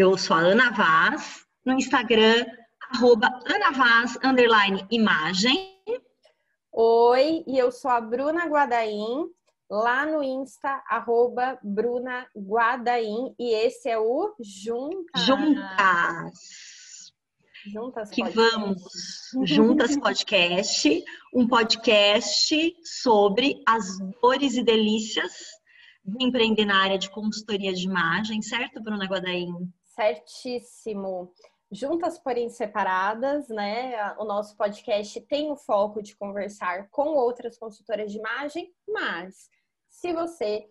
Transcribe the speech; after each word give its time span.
Eu 0.00 0.16
sou 0.16 0.36
a 0.36 0.38
Ana 0.38 0.70
Vaz, 0.70 1.44
no 1.66 1.72
Instagram, 1.72 2.46
arroba 2.88 3.26
Ana 3.44 3.72
Vaz, 3.72 4.16
underline 4.24 4.86
imagem. 4.92 5.76
Oi, 6.72 7.42
e 7.44 7.58
eu 7.58 7.72
sou 7.72 7.90
a 7.90 8.00
Bruna 8.00 8.46
Guadaim, 8.46 9.28
lá 9.68 10.06
no 10.06 10.22
Insta, 10.22 10.80
arroba 10.88 11.58
Bruna 11.64 12.28
Guadaim, 12.36 13.34
e 13.36 13.52
esse 13.52 13.88
é 13.88 13.98
o 13.98 14.36
Juntas. 14.38 15.20
Juntas. 15.20 16.32
Juntas 17.66 18.10
que 18.10 18.22
podcast. 18.22 18.56
vamos 18.56 18.82
Juntas 19.42 19.96
Podcast, 19.96 21.04
um 21.34 21.48
podcast 21.48 22.76
sobre 22.84 23.60
as 23.66 23.98
dores 24.22 24.54
e 24.54 24.62
delícias 24.62 25.32
de 26.04 26.24
empreender 26.24 26.66
na 26.66 26.84
área 26.84 26.98
de 26.98 27.10
consultoria 27.10 27.72
de 27.72 27.84
imagem, 27.84 28.40
certo, 28.40 28.80
Bruna 28.80 29.04
Guadaim? 29.04 29.72
Certíssimo. 29.98 31.32
Juntas, 31.72 32.20
porém 32.20 32.48
separadas, 32.48 33.48
né? 33.48 34.14
O 34.16 34.24
nosso 34.24 34.56
podcast 34.56 35.20
tem 35.22 35.50
o 35.50 35.56
foco 35.56 36.00
de 36.00 36.16
conversar 36.16 36.88
com 36.88 37.08
outras 37.08 37.58
consultoras 37.58 38.12
de 38.12 38.18
imagem, 38.18 38.72
mas 38.86 39.50
se 39.88 40.12
você 40.12 40.70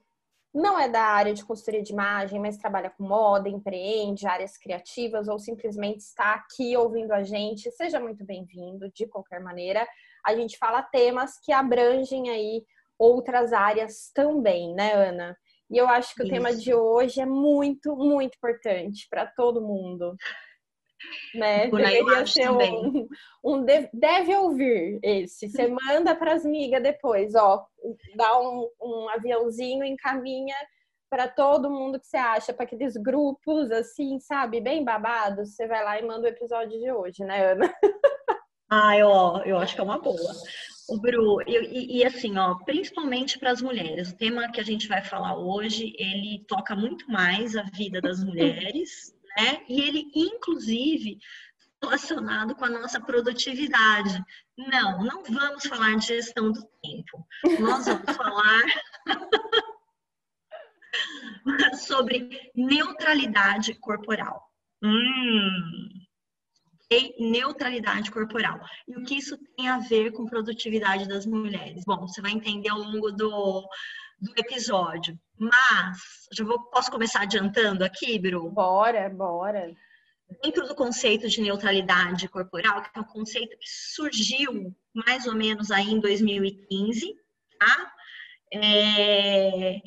não 0.53 0.79
é 0.79 0.87
da 0.87 1.01
área 1.01 1.33
de 1.33 1.43
consultoria 1.43 1.83
de 1.83 1.91
imagem, 1.91 2.39
mas 2.39 2.57
trabalha 2.57 2.89
com 2.89 3.03
moda, 3.03 3.49
empreende, 3.49 4.25
áreas 4.25 4.57
criativas 4.57 5.27
ou 5.27 5.37
simplesmente 5.37 5.99
está 5.99 6.35
aqui 6.35 6.77
ouvindo 6.77 7.11
a 7.11 7.21
gente, 7.21 7.69
seja 7.71 7.99
muito 7.99 8.23
bem-vindo 8.23 8.89
de 8.93 9.05
qualquer 9.07 9.41
maneira. 9.41 9.85
A 10.25 10.33
gente 10.33 10.57
fala 10.57 10.81
temas 10.81 11.37
que 11.37 11.51
abrangem 11.51 12.29
aí 12.29 12.65
outras 12.97 13.51
áreas 13.51 14.09
também, 14.15 14.73
né, 14.73 14.93
Ana? 14.93 15.37
E 15.69 15.77
eu 15.77 15.87
acho 15.87 16.15
que 16.15 16.23
Isso. 16.23 16.31
o 16.31 16.33
tema 16.33 16.55
de 16.55 16.73
hoje 16.73 17.19
é 17.21 17.25
muito, 17.25 17.95
muito 17.95 18.35
importante 18.35 19.07
para 19.09 19.25
todo 19.25 19.61
mundo 19.61 20.15
né? 21.33 21.69
Por 21.69 21.79
Deveria 21.79 22.25
ser 22.25 22.49
um, 22.49 23.07
um, 23.43 23.65
deve 23.93 24.35
ouvir 24.35 24.99
esse. 25.03 25.49
Você 25.49 25.67
manda 25.67 26.15
para 26.15 26.33
as 26.33 26.43
migas 26.43 26.81
depois, 26.81 27.35
ó, 27.35 27.65
dá 28.15 28.39
um, 28.39 28.69
um 28.81 29.09
aviãozinho, 29.09 29.83
encaminha 29.83 30.55
para 31.09 31.27
todo 31.27 31.69
mundo 31.69 31.99
que 31.99 32.07
você 32.07 32.17
acha, 32.17 32.53
para 32.53 32.65
aqueles 32.65 32.97
grupos 32.97 33.71
assim, 33.71 34.19
sabe, 34.19 34.59
bem 34.59 34.83
babados. 34.83 35.55
Você 35.55 35.67
vai 35.67 35.83
lá 35.83 35.99
e 35.99 36.05
manda 36.05 36.25
o 36.25 36.29
episódio 36.29 36.77
de 36.79 36.91
hoje, 36.91 37.23
né, 37.23 37.51
Ana? 37.51 37.73
Ah, 38.69 38.97
eu, 38.97 39.09
eu 39.45 39.57
acho 39.57 39.75
que 39.75 39.79
é 39.79 39.83
uma 39.83 39.97
boa. 39.97 40.33
O 40.89 40.99
Bru, 40.99 41.41
e, 41.45 41.99
e, 41.99 42.05
assim, 42.05 42.37
ó, 42.37 42.55
principalmente 42.55 43.37
para 43.37 43.51
as 43.51 43.61
mulheres, 43.61 44.09
o 44.09 44.17
tema 44.17 44.51
que 44.51 44.61
a 44.61 44.63
gente 44.63 44.87
vai 44.87 45.03
falar 45.03 45.37
hoje, 45.37 45.93
ele 45.97 46.45
toca 46.47 46.75
muito 46.75 47.09
mais 47.11 47.57
a 47.57 47.63
vida 47.63 47.99
das 47.99 48.23
mulheres, 48.23 49.13
né? 49.35 49.63
E 49.67 49.81
ele, 49.81 50.09
inclusive, 50.15 51.19
relacionado 51.83 52.55
com 52.55 52.65
a 52.65 52.69
nossa 52.69 52.99
produtividade. 52.99 54.23
Não, 54.57 55.03
não 55.03 55.23
vamos 55.23 55.65
falar 55.65 55.95
de 55.97 56.07
gestão 56.07 56.51
do 56.51 56.63
tempo. 56.81 57.27
Nós 57.59 57.85
vamos 57.85 58.11
falar 58.15 58.63
sobre 61.75 62.51
neutralidade 62.55 63.75
corporal. 63.75 64.41
Hum. 64.81 66.06
E 66.89 67.29
neutralidade 67.29 68.09
corporal. 68.11 68.59
E 68.87 68.95
o 68.95 69.03
que 69.03 69.15
isso 69.15 69.37
tem 69.57 69.67
a 69.67 69.79
ver 69.79 70.11
com 70.11 70.25
produtividade 70.25 71.07
das 71.07 71.25
mulheres? 71.25 71.83
Bom, 71.85 72.07
você 72.07 72.21
vai 72.21 72.31
entender 72.31 72.69
ao 72.69 72.79
longo 72.79 73.11
do, 73.11 73.67
do 74.21 74.31
episódio. 74.37 75.19
Mas, 75.37 75.97
já 76.31 76.45
vou, 76.45 76.61
posso 76.69 76.89
começar 76.89 77.21
adiantando 77.21 77.83
aqui, 77.83 78.17
Bru? 78.17 78.49
Bora, 78.49 79.09
bora. 79.09 79.75
Dentro 80.41 80.65
do 80.65 80.75
conceito 80.75 81.27
de 81.27 81.41
neutralidade 81.41 82.27
corporal, 82.29 82.81
que 82.81 82.89
é 82.97 83.01
um 83.01 83.05
conceito 83.05 83.57
que 83.57 83.69
surgiu 83.69 84.73
mais 84.93 85.25
ou 85.25 85.35
menos 85.35 85.71
aí 85.71 85.91
em 85.91 85.99
2015, 85.99 87.15
tá? 87.59 87.93
É, 88.53 89.81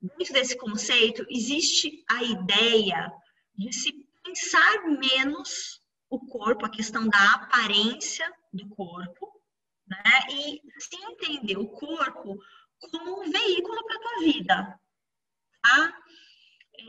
dentro 0.00 0.32
desse 0.32 0.56
conceito, 0.56 1.26
existe 1.30 2.04
a 2.10 2.22
ideia 2.22 3.12
de 3.56 3.72
se 3.72 3.92
pensar 4.24 4.82
menos 4.88 5.77
o 6.10 6.18
corpo, 6.18 6.64
a 6.64 6.70
questão 6.70 7.08
da 7.08 7.34
aparência 7.34 8.30
do 8.52 8.68
corpo, 8.68 9.40
né? 9.86 10.02
E 10.30 10.60
se 10.78 10.96
entender 10.96 11.56
o 11.58 11.68
corpo 11.68 12.38
como 12.78 13.22
um 13.22 13.30
veículo 13.30 13.84
para 13.84 13.96
a 13.96 14.00
tua 14.00 14.18
vida, 14.20 14.80
tá? 15.62 15.94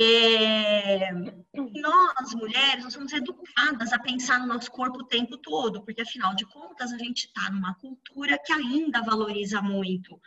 É, 0.02 1.12
nós, 1.12 2.34
mulheres, 2.36 2.84
nós 2.84 2.94
somos 2.94 3.12
educadas 3.12 3.92
a 3.92 4.00
pensar 4.00 4.40
no 4.40 4.46
nosso 4.46 4.72
corpo 4.72 5.00
o 5.00 5.08
tempo 5.08 5.38
todo, 5.38 5.84
porque 5.84 6.02
afinal 6.02 6.36
de 6.36 6.46
contas 6.46 6.94
a 6.94 6.98
gente 6.98 7.26
está 7.26 7.50
numa 7.50 7.74
cultura 7.76 8.38
que 8.38 8.54
ainda 8.54 9.02
valoriza 9.02 9.62
muito 9.62 10.20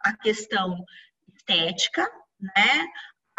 a 0.00 0.16
questão 0.16 0.84
estética, 1.36 2.10
né? 2.40 2.88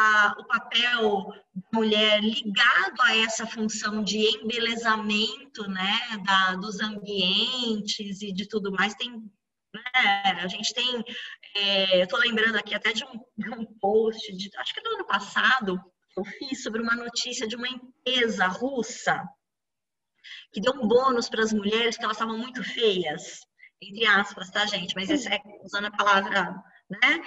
A, 0.03 0.35
o 0.39 0.45
papel 0.45 1.33
da 1.53 1.79
mulher 1.79 2.21
ligado 2.23 3.01
a 3.01 3.17
essa 3.17 3.45
função 3.45 4.03
de 4.03 4.17
embelezamento, 4.17 5.67
né? 5.69 5.99
Da, 6.25 6.55
dos 6.55 6.79
ambientes 6.79 8.21
e 8.21 8.31
de 8.31 8.47
tudo 8.47 8.71
mais 8.71 8.95
tem 8.95 9.29
né? 9.73 10.41
A 10.41 10.47
gente 10.47 10.73
tem, 10.73 11.03
é, 11.55 11.99
eu 11.99 12.03
estou 12.03 12.19
lembrando 12.19 12.57
aqui 12.57 12.75
até 12.75 12.91
de 12.91 13.05
um, 13.05 13.19
de 13.37 13.49
um 13.49 13.65
post, 13.79 14.35
de, 14.35 14.49
acho 14.57 14.73
que 14.73 14.81
do 14.81 14.89
ano 14.89 15.05
passado, 15.05 15.79
eu 16.17 16.25
fiz 16.25 16.61
sobre 16.61 16.81
uma 16.81 16.95
notícia 16.95 17.47
de 17.47 17.55
uma 17.55 17.69
empresa 17.69 18.47
russa 18.47 19.23
que 20.51 20.61
deu 20.61 20.73
um 20.73 20.87
bônus 20.87 21.29
para 21.29 21.43
as 21.43 21.53
mulheres 21.53 21.97
que 21.97 22.03
elas 22.03 22.17
estavam 22.17 22.37
muito 22.37 22.63
feias, 22.63 23.39
entre 23.81 24.05
aspas, 24.05 24.49
tá, 24.51 24.65
gente? 24.65 24.93
Mas 24.95 25.09
é 25.25 25.41
usando 25.63 25.85
a 25.85 25.91
palavra 25.91 26.61
né? 26.91 27.21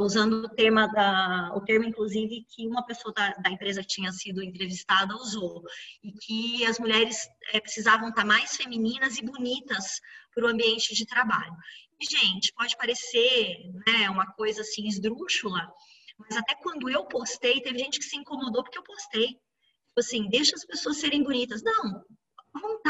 Usando 0.00 0.44
o 0.44 0.48
termo, 0.48 0.86
da, 0.92 1.52
o 1.54 1.60
termo, 1.60 1.86
inclusive, 1.86 2.44
que 2.48 2.66
uma 2.66 2.84
pessoa 2.84 3.12
da, 3.14 3.30
da, 3.34 3.50
empresa 3.50 3.82
tinha 3.82 4.12
sido 4.12 4.42
entrevistada 4.42 5.14
usou, 5.14 5.62
e 6.02 6.12
que 6.12 6.66
as 6.66 6.78
mulheres 6.78 7.16
é, 7.52 7.60
precisavam 7.60 8.08
estar 8.08 8.24
mais 8.24 8.56
femininas 8.56 9.18
e 9.18 9.24
bonitas 9.24 10.00
para 10.34 10.44
o 10.44 10.48
ambiente 10.48 10.94
de 10.94 11.06
trabalho. 11.06 11.54
E, 12.00 12.04
gente, 12.04 12.52
pode 12.54 12.76
parecer 12.76 13.58
né, 13.86 14.10
uma 14.10 14.26
coisa 14.32 14.62
assim 14.62 14.86
esdrúxula, 14.86 15.72
mas 16.18 16.36
até 16.36 16.54
quando 16.56 16.90
eu 16.90 17.04
postei, 17.06 17.60
teve 17.60 17.78
gente 17.78 17.98
que 17.98 18.04
se 18.04 18.16
incomodou 18.16 18.62
porque 18.62 18.78
eu 18.78 18.82
postei. 18.82 19.28
Tipo 19.28 20.00
assim, 20.00 20.28
deixa 20.28 20.54
as 20.54 20.64
pessoas 20.64 20.98
serem 20.98 21.22
bonitas. 21.22 21.62
Não, 21.62 22.04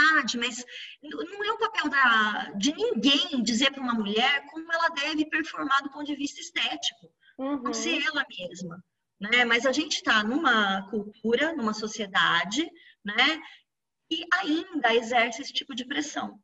vontade, 0.08 0.38
mas 0.38 0.64
não 1.02 1.44
é 1.44 1.52
o 1.52 1.58
papel 1.58 1.88
da, 1.88 2.52
de 2.56 2.74
ninguém 2.74 3.42
dizer 3.42 3.70
para 3.72 3.82
uma 3.82 3.94
mulher 3.94 4.46
como 4.46 4.72
ela 4.72 4.88
deve 4.88 5.26
performar 5.26 5.82
do 5.82 5.90
ponto 5.90 6.06
de 6.06 6.16
vista 6.16 6.40
estético, 6.40 7.12
uhum. 7.38 7.62
não 7.62 7.74
ser 7.74 8.02
ela 8.04 8.24
mesma. 8.28 8.82
Né? 9.20 9.44
Mas 9.44 9.66
a 9.66 9.72
gente 9.72 9.96
está 9.96 10.22
numa 10.22 10.88
cultura, 10.90 11.52
numa 11.52 11.74
sociedade, 11.74 12.70
né, 13.04 13.40
que 14.08 14.24
ainda 14.32 14.94
exerce 14.94 15.42
esse 15.42 15.52
tipo 15.52 15.74
de 15.74 15.84
pressão. 15.84 16.38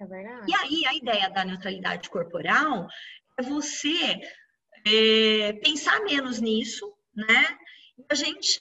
É 0.00 0.06
verdade. 0.06 0.50
E 0.50 0.54
aí 0.54 0.86
a 0.86 0.94
ideia 0.94 1.30
da 1.30 1.44
neutralidade 1.44 2.08
corporal 2.08 2.88
é 3.38 3.42
você 3.42 4.20
é, 4.86 5.52
pensar 5.54 6.00
menos 6.00 6.40
nisso, 6.40 6.92
né? 7.14 7.58
E 7.98 8.04
a 8.10 8.14
gente 8.14 8.60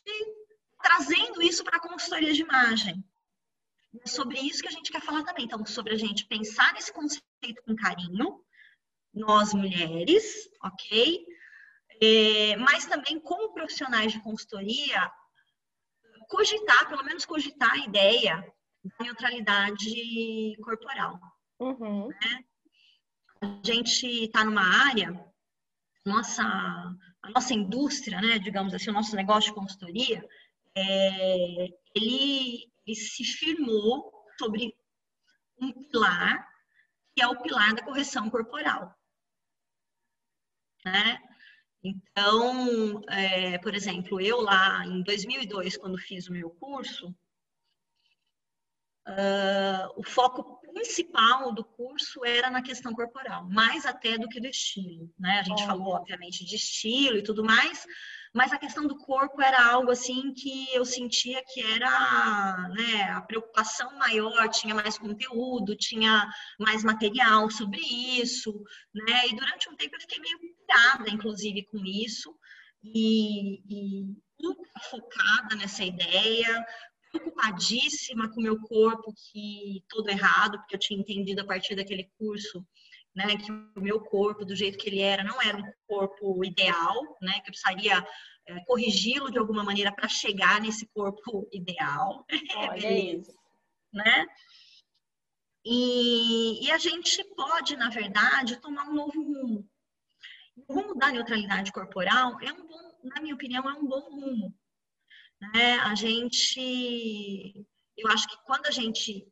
trazendo 0.81 1.41
isso 1.41 1.63
para 1.63 1.77
a 1.77 1.81
consultoria 1.81 2.33
de 2.33 2.41
imagem. 2.41 3.03
É 4.01 4.07
sobre 4.07 4.39
isso 4.39 4.61
que 4.61 4.67
a 4.67 4.71
gente 4.71 4.91
quer 4.91 5.01
falar 5.01 5.23
também. 5.23 5.45
Então, 5.45 5.63
sobre 5.65 5.93
a 5.93 5.97
gente 5.97 6.25
pensar 6.25 6.73
nesse 6.73 6.91
conceito 6.91 7.61
com 7.65 7.75
carinho, 7.75 8.43
nós 9.13 9.53
mulheres, 9.53 10.49
ok? 10.63 11.25
É, 12.01 12.55
mas 12.57 12.85
também 12.85 13.19
como 13.19 13.53
profissionais 13.53 14.11
de 14.11 14.19
consultoria, 14.21 15.11
cogitar, 16.27 16.89
pelo 16.89 17.03
menos 17.03 17.25
cogitar 17.25 17.71
a 17.71 17.77
ideia 17.77 18.53
da 18.83 19.05
neutralidade 19.05 20.57
corporal. 20.61 21.19
Uhum. 21.59 22.07
Né? 22.07 22.43
A 23.41 23.61
gente 23.63 24.05
está 24.25 24.43
numa 24.43 24.87
área, 24.87 25.13
nossa, 26.05 26.43
a 26.43 27.29
nossa 27.29 27.53
indústria, 27.53 28.19
né, 28.19 28.39
digamos 28.39 28.73
assim, 28.73 28.89
o 28.89 28.93
nosso 28.93 29.15
negócio 29.15 29.51
de 29.51 29.55
consultoria, 29.55 30.27
é, 30.75 31.67
ele 31.95 32.72
ele 32.85 32.95
se 32.95 33.23
firmou 33.23 34.11
sobre 34.37 34.75
um 35.59 35.71
pilar, 35.71 36.47
que 37.15 37.23
é 37.23 37.27
o 37.27 37.41
pilar 37.41 37.73
da 37.73 37.83
correção 37.83 38.29
corporal. 38.29 38.93
Né? 40.85 41.19
Então, 41.83 43.01
é, 43.09 43.57
por 43.59 43.75
exemplo, 43.75 44.19
eu 44.19 44.41
lá 44.41 44.85
em 44.85 45.03
2002, 45.03 45.77
quando 45.77 45.97
fiz 45.97 46.27
o 46.27 46.33
meu 46.33 46.49
curso, 46.49 47.09
uh, 49.07 49.93
o 49.95 50.03
foco 50.03 50.61
principal 50.73 51.53
do 51.53 51.63
curso 51.63 52.25
era 52.25 52.49
na 52.49 52.61
questão 52.61 52.93
corporal, 52.93 53.47
mais 53.49 53.85
até 53.85 54.17
do 54.17 54.27
que 54.27 54.39
do 54.39 54.47
estilo. 54.47 55.13
Né? 55.19 55.39
A 55.39 55.43
gente 55.43 55.63
oh. 55.63 55.67
falou, 55.67 55.93
obviamente, 55.93 56.45
de 56.45 56.55
estilo 56.55 57.17
e 57.17 57.23
tudo 57.23 57.43
mais, 57.43 57.85
mas 58.33 58.51
a 58.51 58.57
questão 58.57 58.87
do 58.87 58.97
corpo 58.97 59.39
era 59.41 59.63
algo 59.71 59.91
assim 59.91 60.33
que 60.33 60.73
eu 60.73 60.83
sentia 60.83 61.43
que 61.45 61.61
era 61.61 62.69
né, 62.69 63.03
a 63.11 63.21
preocupação 63.21 63.95
maior, 63.97 64.49
tinha 64.49 64.73
mais 64.73 64.97
conteúdo, 64.97 65.75
tinha 65.75 66.27
mais 66.59 66.83
material 66.83 67.49
sobre 67.51 67.79
isso, 67.79 68.51
né? 68.93 69.27
E 69.27 69.35
durante 69.35 69.69
um 69.69 69.75
tempo 69.75 69.95
eu 69.95 70.01
fiquei 70.01 70.19
meio 70.19 70.39
pirada, 70.39 71.09
inclusive, 71.11 71.63
com 71.65 71.85
isso, 71.85 72.35
e, 72.83 73.61
e 73.69 74.15
focada 74.89 75.55
nessa 75.55 75.83
ideia, 75.83 76.65
preocupadíssima 77.11 78.29
com 78.29 78.39
o 78.39 78.43
meu 78.43 78.59
corpo, 78.61 79.13
que 79.13 79.83
todo 79.89 80.09
errado, 80.09 80.57
porque 80.57 80.75
eu 80.75 80.79
tinha 80.79 80.99
entendido 80.99 81.41
a 81.41 81.45
partir 81.45 81.75
daquele 81.75 82.11
curso 82.17 82.65
né, 83.15 83.37
que 83.37 83.51
o 83.51 83.81
meu 83.81 83.99
corpo, 84.01 84.45
do 84.45 84.55
jeito 84.55 84.77
que 84.77 84.89
ele 84.89 84.99
era, 84.99 85.23
não 85.23 85.41
era 85.41 85.57
um 85.57 85.71
corpo 85.87 86.43
ideal, 86.43 87.17
né, 87.21 87.33
que 87.33 87.49
eu 87.49 87.53
precisaria 87.53 88.07
é, 88.47 88.59
corrigi-lo 88.65 89.31
de 89.31 89.37
alguma 89.37 89.63
maneira 89.63 89.91
para 89.91 90.07
chegar 90.07 90.59
nesse 90.59 90.87
corpo 90.87 91.47
ideal. 91.53 92.25
Olha 92.69 92.91
isso. 92.91 93.33
Né? 93.91 94.25
E, 95.63 96.65
e, 96.65 96.71
a 96.71 96.77
gente 96.77 97.23
pode, 97.35 97.77
na 97.77 97.89
verdade, 97.89 98.59
tomar 98.59 98.89
um 98.89 98.93
novo 98.93 99.23
rumo. 99.23 99.69
O 100.67 100.73
rumo 100.73 100.95
da 100.95 101.11
neutralidade 101.11 101.71
corporal 101.71 102.37
é 102.41 102.51
um 102.51 102.67
bom, 102.67 102.99
na 103.03 103.21
minha 103.21 103.35
opinião, 103.35 103.69
é 103.69 103.73
um 103.73 103.87
bom 103.87 104.01
rumo. 104.01 104.53
Né? 105.39 105.75
A 105.79 105.95
gente, 105.95 107.65
eu 107.95 108.07
acho 108.09 108.27
que 108.27 108.37
quando 108.45 108.65
a 108.65 108.71
gente 108.71 109.25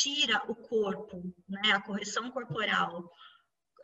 tira 0.00 0.42
o 0.48 0.54
corpo, 0.54 1.22
né, 1.48 1.72
a 1.72 1.80
correção 1.80 2.30
corporal 2.30 3.10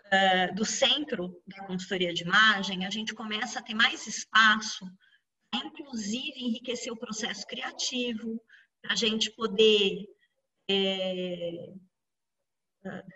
uh, 0.07 0.55
do 0.55 0.65
centro 0.65 1.43
da 1.47 1.67
consultoria 1.67 2.15
de 2.15 2.23
imagem, 2.23 2.87
a 2.87 2.91
gente 2.91 3.15
começa 3.15 3.59
a 3.59 3.63
ter 3.63 3.75
mais 3.75 4.07
espaço, 4.07 4.87
inclusive 5.53 6.41
enriquecer 6.41 6.93
o 6.93 6.97
processo 6.97 7.47
criativo, 7.47 8.41
para 8.81 8.93
a 8.93 8.97
gente 8.97 9.31
poder 9.31 10.07
é, 10.69 11.73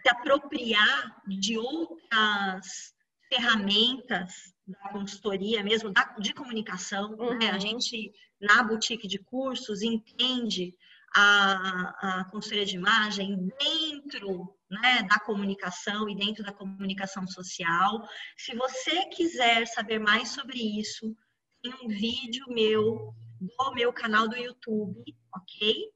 se 0.02 0.08
apropriar 0.08 1.22
de 1.26 1.58
outras 1.58 2.94
ferramentas 3.28 4.54
da 4.66 4.88
consultoria 4.90 5.62
mesmo, 5.62 5.90
da, 5.90 6.04
de 6.18 6.32
comunicação. 6.32 7.12
Uhum. 7.12 7.38
Né? 7.38 7.50
A 7.50 7.54
uhum. 7.54 7.60
gente, 7.60 8.12
na 8.40 8.62
boutique 8.62 9.06
de 9.06 9.18
cursos, 9.18 9.82
entende 9.82 10.74
a, 11.14 12.20
a 12.20 12.24
consultoria 12.24 12.66
de 12.66 12.76
imagem 12.76 13.48
dentro 13.58 14.54
né, 14.70 15.02
da 15.08 15.18
comunicação 15.18 16.08
e 16.08 16.14
dentro 16.14 16.44
da 16.44 16.52
comunicação 16.52 17.26
social. 17.26 18.06
Se 18.36 18.54
você 18.54 19.06
quiser 19.06 19.66
saber 19.66 19.98
mais 19.98 20.30
sobre 20.30 20.58
isso, 20.58 21.16
tem 21.62 21.74
um 21.82 21.88
vídeo 21.88 22.44
meu 22.48 23.14
do 23.40 23.72
meu 23.72 23.92
canal 23.92 24.28
do 24.28 24.36
YouTube, 24.36 25.16
ok? 25.34 25.92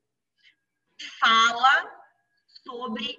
Fala 1.19 1.91
sobre 2.47 3.19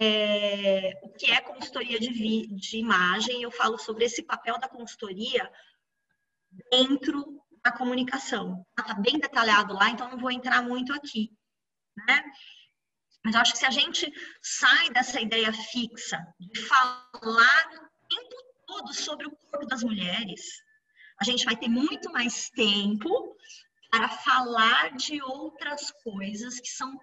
é, 0.00 1.00
o 1.02 1.08
que 1.10 1.30
é 1.30 1.40
consultoria 1.40 1.98
de, 1.98 2.46
de 2.46 2.76
imagem. 2.78 3.42
Eu 3.42 3.50
falo 3.50 3.78
sobre 3.78 4.04
esse 4.04 4.22
papel 4.22 4.58
da 4.58 4.68
consultoria 4.68 5.50
dentro 6.70 7.41
a 7.64 7.72
comunicação. 7.72 8.64
Está 8.78 8.94
bem 8.94 9.18
detalhado 9.18 9.74
lá, 9.74 9.90
então 9.90 10.10
não 10.10 10.18
vou 10.18 10.30
entrar 10.30 10.62
muito 10.62 10.92
aqui. 10.92 11.30
Né? 12.08 12.22
Mas 13.24 13.36
acho 13.36 13.52
que 13.52 13.58
se 13.58 13.66
a 13.66 13.70
gente 13.70 14.12
sai 14.40 14.90
dessa 14.90 15.20
ideia 15.20 15.52
fixa 15.52 16.18
de 16.40 16.60
falar 16.60 17.66
o 17.72 18.08
tempo 18.08 18.36
todo 18.66 18.92
sobre 18.92 19.26
o 19.26 19.30
corpo 19.30 19.66
das 19.66 19.82
mulheres, 19.82 20.40
a 21.20 21.24
gente 21.24 21.44
vai 21.44 21.56
ter 21.56 21.68
muito 21.68 22.10
mais 22.10 22.50
tempo 22.50 23.36
para 23.90 24.08
falar 24.08 24.96
de 24.96 25.22
outras 25.22 25.90
coisas 26.02 26.58
que 26.58 26.68
são 26.68 26.98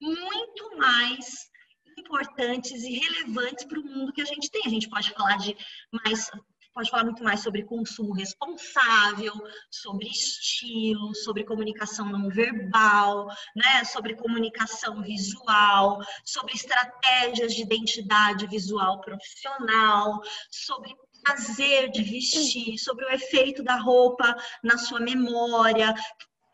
muito 0.00 0.76
mais 0.76 1.50
importantes 1.96 2.82
e 2.82 2.98
relevantes 2.98 3.64
para 3.64 3.78
o 3.78 3.84
mundo 3.84 4.12
que 4.12 4.20
a 4.20 4.26
gente 4.26 4.50
tem. 4.50 4.62
A 4.66 4.70
gente 4.70 4.90
pode 4.90 5.10
falar 5.10 5.36
de 5.38 5.56
mais 6.04 6.30
pode 6.72 6.90
falar 6.90 7.04
muito 7.04 7.22
mais 7.22 7.40
sobre 7.40 7.64
consumo 7.64 8.12
responsável, 8.12 9.32
sobre 9.70 10.08
estilo, 10.08 11.14
sobre 11.14 11.44
comunicação 11.44 12.06
não 12.06 12.28
verbal, 12.28 13.26
né? 13.54 13.84
sobre 13.84 14.16
comunicação 14.16 15.02
visual, 15.02 16.00
sobre 16.24 16.54
estratégias 16.54 17.54
de 17.54 17.62
identidade 17.62 18.46
visual 18.46 19.00
profissional, 19.00 20.20
sobre 20.50 20.94
prazer 21.22 21.90
de 21.90 22.02
vestir, 22.02 22.78
sobre 22.78 23.04
o 23.04 23.10
efeito 23.10 23.62
da 23.62 23.76
roupa 23.76 24.36
na 24.62 24.76
sua 24.76 25.00
memória, 25.00 25.94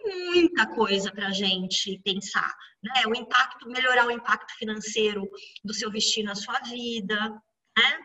muita 0.04 0.66
coisa 0.66 1.10
para 1.10 1.28
a 1.28 1.32
gente 1.32 2.00
pensar, 2.04 2.54
né? 2.82 3.06
O 3.06 3.14
impacto, 3.14 3.68
melhorar 3.68 4.06
o 4.06 4.10
impacto 4.10 4.54
financeiro 4.56 5.28
do 5.64 5.74
seu 5.74 5.90
vestir 5.90 6.22
na 6.22 6.34
sua 6.34 6.58
vida, 6.60 7.30
né? 7.76 7.98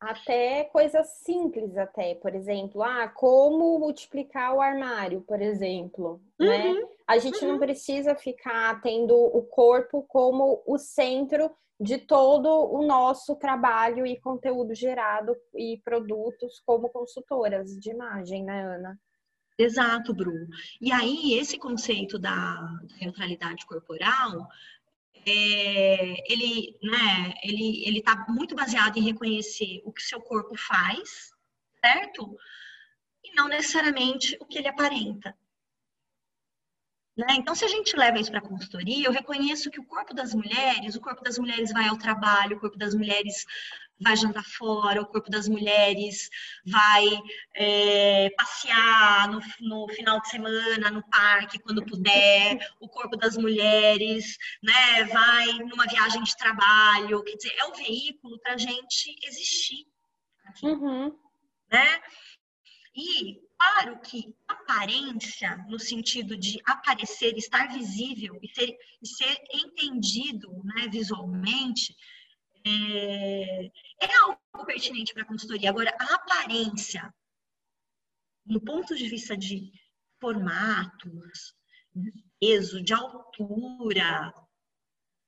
Até 0.00 0.64
coisas 0.64 1.08
simples 1.24 1.76
até, 1.76 2.14
por 2.14 2.34
exemplo, 2.34 2.82
ah, 2.82 3.08
como 3.08 3.78
multiplicar 3.78 4.54
o 4.54 4.60
armário, 4.60 5.22
por 5.22 5.42
exemplo, 5.42 6.20
né? 6.38 6.66
uhum, 6.68 6.74
né? 6.74 6.88
A 7.06 7.18
gente 7.18 7.44
uhum. 7.44 7.52
não 7.52 7.58
precisa 7.58 8.14
ficar 8.14 8.80
tendo 8.80 9.14
o 9.14 9.42
corpo 9.42 10.04
como 10.08 10.62
o 10.66 10.78
centro 10.78 11.50
de 11.80 11.98
todo 11.98 12.48
o 12.48 12.84
nosso 12.86 13.36
trabalho 13.36 14.06
e 14.06 14.20
conteúdo 14.20 14.74
gerado 14.74 15.36
e 15.54 15.80
produtos 15.84 16.60
como 16.66 16.88
consultoras 16.88 17.78
de 17.78 17.90
imagem, 17.90 18.44
né, 18.44 18.64
Ana? 18.64 18.98
Exato, 19.56 20.14
Bruno. 20.14 20.46
E 20.80 20.92
aí, 20.92 21.34
esse 21.34 21.58
conceito 21.58 22.16
da 22.18 22.56
neutralidade 23.00 23.66
corporal 23.66 24.46
é, 25.26 26.32
ele, 26.32 26.78
né, 26.82 27.34
ele, 27.42 27.84
ele 27.86 27.98
está 27.98 28.26
muito 28.28 28.54
baseado 28.54 28.96
em 28.96 29.02
reconhecer 29.02 29.80
o 29.84 29.92
que 29.92 30.02
seu 30.02 30.20
corpo 30.20 30.56
faz, 30.56 31.30
certo? 31.84 32.36
E 33.24 33.34
não 33.34 33.48
necessariamente 33.48 34.36
o 34.40 34.46
que 34.46 34.58
ele 34.58 34.68
aparenta. 34.68 35.36
Né? 37.18 37.26
Então, 37.32 37.52
se 37.52 37.64
a 37.64 37.68
gente 37.68 37.96
leva 37.96 38.20
isso 38.20 38.30
para 38.30 38.38
a 38.38 38.48
consultoria, 38.48 39.06
eu 39.06 39.12
reconheço 39.12 39.70
que 39.72 39.80
o 39.80 39.84
corpo 39.84 40.14
das 40.14 40.32
mulheres, 40.32 40.94
o 40.94 41.00
corpo 41.00 41.22
das 41.24 41.36
mulheres 41.36 41.72
vai 41.72 41.88
ao 41.88 41.98
trabalho, 41.98 42.56
o 42.56 42.60
corpo 42.60 42.78
das 42.78 42.94
mulheres 42.94 43.44
vai 44.00 44.16
jantar 44.16 44.44
fora, 44.44 45.02
o 45.02 45.06
corpo 45.06 45.30
das 45.30 45.48
mulheres 45.48 46.28
vai 46.66 47.06
é, 47.54 48.30
passear 48.30 49.28
no, 49.30 49.40
no, 49.60 49.88
final 49.88 50.20
de 50.20 50.28
semana 50.28 50.90
no 50.90 51.02
parque 51.08 51.58
quando 51.58 51.84
puder, 51.84 52.58
o 52.80 52.88
corpo 52.88 53.16
das 53.16 53.36
mulheres 53.36 54.36
né, 54.62 55.04
vai 55.04 55.52
numa 55.64 55.86
viagem 55.86 56.22
de 56.22 56.36
trabalho, 56.36 57.22
quer 57.24 57.36
dizer, 57.36 57.54
é 57.58 57.64
o 57.66 57.74
veículo 57.74 58.38
para 58.40 58.54
a 58.54 58.58
gente 58.58 59.16
existir. 59.22 59.86
Aqui, 60.46 60.66
uhum. 60.66 61.14
né? 61.70 62.00
E 62.94 63.38
claro 63.58 64.00
que 64.00 64.34
aparência, 64.46 65.56
no 65.68 65.78
sentido 65.78 66.36
de 66.36 66.60
aparecer, 66.64 67.36
estar 67.36 67.68
visível 67.68 68.38
e 68.42 68.48
ser, 68.48 68.76
e 69.02 69.06
ser 69.06 69.36
entendido 69.52 70.50
né, 70.64 70.88
visualmente, 70.88 71.94
é, 72.68 73.66
é 74.00 74.16
algo 74.22 74.66
pertinente 74.66 75.14
para 75.14 75.22
a 75.22 75.26
consultoria. 75.26 75.70
Agora, 75.70 75.94
a 75.98 76.14
aparência, 76.14 77.12
no 78.46 78.60
ponto 78.60 78.94
de 78.94 79.08
vista 79.08 79.36
de 79.36 79.72
formatos, 80.20 81.54
de 81.94 82.12
peso, 82.40 82.82
de 82.82 82.92
altura, 82.92 84.32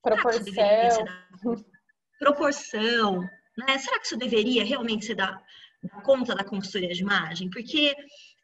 proporção, 0.02 1.04
proporção, 2.18 3.20
né? 3.56 3.78
Será 3.78 3.98
que 3.98 4.06
isso 4.06 4.16
deveria 4.16 4.64
realmente 4.64 5.06
ser 5.06 5.14
da, 5.14 5.32
da 5.82 6.02
conta 6.02 6.34
da 6.34 6.44
consultoria 6.44 6.92
de 6.92 7.02
imagem? 7.02 7.50
Porque 7.50 7.94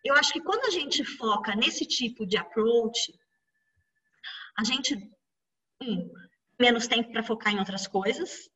eu 0.05 0.15
acho 0.15 0.33
que 0.33 0.41
quando 0.41 0.65
a 0.67 0.71
gente 0.71 1.05
foca 1.05 1.55
nesse 1.55 1.85
tipo 1.87 2.27
de 2.27 2.37
approach, 2.37 3.13
a 4.59 4.65
gente 4.65 4.95
um, 5.83 6.11
menos 6.59 6.87
tempo 6.87 7.11
para 7.13 7.23
focar 7.23 7.53
em 7.53 7.59
outras 7.59 7.87
coisas, 7.87 8.49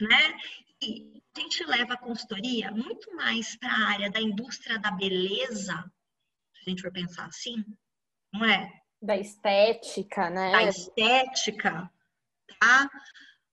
né? 0.00 0.36
E 0.82 1.22
a 1.36 1.40
gente 1.40 1.64
leva 1.64 1.94
a 1.94 1.98
consultoria 1.98 2.70
muito 2.70 3.14
mais 3.14 3.56
para 3.56 3.70
a 3.70 3.88
área 3.88 4.10
da 4.10 4.20
indústria 4.20 4.78
da 4.78 4.90
beleza, 4.90 5.90
se 6.54 6.62
a 6.66 6.70
gente 6.70 6.82
for 6.82 6.92
pensar 6.92 7.26
assim, 7.26 7.64
não 8.32 8.44
é? 8.44 8.70
Da 9.00 9.16
estética, 9.16 10.30
né? 10.30 10.52
Da 10.52 10.62
estética, 10.64 11.90
tá? 12.60 12.90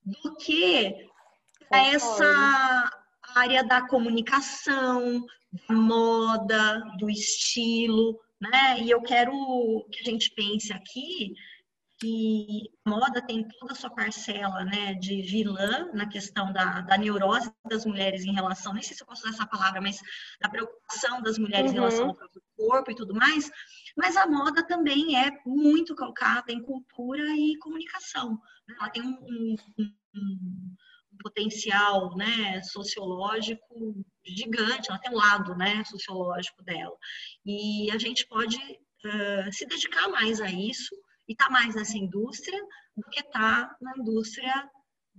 Do 0.03 0.35
que 0.37 1.07
essa 1.71 2.91
área 3.35 3.63
da 3.63 3.87
comunicação, 3.87 5.25
da 5.67 5.75
moda, 5.75 6.79
do 6.97 7.09
estilo, 7.09 8.19
né? 8.39 8.79
E 8.81 8.89
eu 8.89 9.01
quero 9.01 9.87
que 9.91 10.01
a 10.01 10.11
gente 10.11 10.31
pense 10.31 10.71
aqui 10.73 11.33
que 11.99 12.71
a 12.85 12.89
moda 12.89 13.21
tem 13.21 13.45
toda 13.59 13.73
a 13.73 13.75
sua 13.75 13.89
parcela 13.89 14.63
né, 14.63 14.93
de 14.93 15.21
vilã 15.21 15.89
na 15.93 16.07
questão 16.07 16.51
da, 16.53 16.81
da 16.81 16.97
neurose 16.97 17.51
das 17.69 17.85
mulheres 17.85 18.23
em 18.23 18.33
relação, 18.33 18.73
nem 18.73 18.81
sei 18.81 18.95
se 18.95 19.03
eu 19.03 19.07
posso 19.07 19.21
usar 19.21 19.35
essa 19.35 19.45
palavra, 19.45 19.81
mas 19.81 19.99
da 20.41 20.49
preocupação 20.49 21.21
das 21.21 21.37
mulheres 21.37 21.71
uhum. 21.71 21.77
em 21.77 21.79
relação 21.79 22.07
ao 22.07 22.15
próprio 22.15 22.41
corpo 22.55 22.91
e 22.91 22.95
tudo 22.95 23.13
mais, 23.13 23.51
mas 23.97 24.15
a 24.15 24.25
moda 24.27 24.65
também 24.65 25.17
é 25.17 25.31
muito 25.45 25.93
calcada 25.93 26.51
em 26.51 26.61
cultura 26.61 27.23
e 27.35 27.57
comunicação. 27.57 28.39
Né? 28.67 28.75
Ela 28.79 28.89
tem 28.89 29.03
um, 29.03 29.55
um, 29.77 29.93
um, 30.15 30.75
potencial 31.21 32.15
né, 32.15 32.61
sociológico 32.63 33.93
gigante, 34.25 34.89
ela 34.89 34.99
tem 34.99 35.11
um 35.11 35.17
lado 35.17 35.53
né, 35.55 35.83
sociológico 35.83 36.63
dela. 36.63 36.95
E 37.45 37.91
a 37.91 37.97
gente 37.97 38.25
pode 38.25 38.55
uh, 38.55 39.51
se 39.51 39.65
dedicar 39.65 40.07
mais 40.07 40.39
a 40.39 40.49
isso 40.49 40.95
e 41.29 41.33
estar 41.33 41.45
tá 41.45 41.51
mais 41.51 41.75
nessa 41.75 41.97
indústria 41.97 42.59
do 42.97 43.03
que 43.09 43.19
estar 43.19 43.67
tá 43.67 43.77
na 43.79 43.93
indústria 43.97 44.69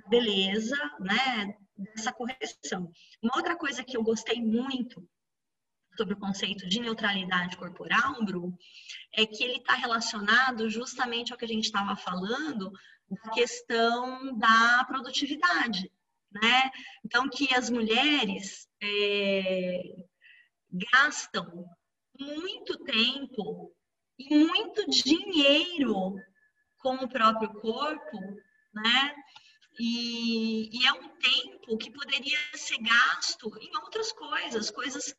beleza, 0.09 0.77
né, 0.99 1.57
dessa 1.77 2.13
correção. 2.13 2.91
Uma 3.23 3.37
outra 3.37 3.57
coisa 3.57 3.85
que 3.85 3.97
eu 3.97 4.03
gostei 4.03 4.43
muito 4.43 5.09
sobre 5.97 6.15
o 6.15 6.19
conceito 6.19 6.69
de 6.69 6.81
neutralidade 6.81 7.57
corporal, 7.57 8.25
Bru, 8.25 8.57
é 9.15 9.25
que 9.25 9.45
ele 9.45 9.59
está 9.59 9.75
relacionado 9.75 10.69
justamente 10.69 11.33
ao 11.33 11.39
que 11.39 11.45
a 11.45 11.49
gente 11.49 11.65
estava 11.65 11.95
falando, 11.95 12.73
da 13.11 13.31
questão 13.33 14.37
da 14.39 14.85
produtividade, 14.85 15.91
né? 16.31 16.71
Então, 17.05 17.29
que 17.29 17.53
as 17.55 17.69
mulheres 17.69 18.69
é, 18.83 19.83
gastam 20.71 21.67
muito 22.19 22.79
tempo 22.85 23.75
e 24.29 24.45
muito 24.45 24.89
dinheiro 24.91 26.17
com 26.79 26.97
o 26.97 27.09
próprio 27.09 27.53
corpo, 27.55 28.19
né? 28.75 29.15
E, 29.79 30.69
e, 30.77 30.87
é 30.87 30.93
um 30.93 31.09
tempo 31.09 31.79
que 31.79 31.91
poderia 31.91 32.37
ser 32.55 32.77
gasto 32.79 33.51
em 33.61 33.75
outras 33.79 34.13
coisas, 34.13 34.71
coisas 34.71 35.15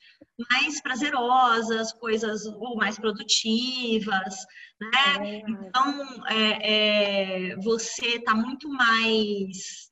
mais 0.51 0.79
prazerosas, 0.81 1.91
coisas 1.93 2.46
ou 2.46 2.75
mais 2.75 3.00
produtivas, 3.00 4.36
né? 4.79 4.91
É. 5.20 5.50
Então, 5.50 6.27
é, 6.27 7.53
é, 7.53 7.55
você 7.55 8.17
está 8.17 8.36
muito 8.36 8.70
mais 8.70 9.89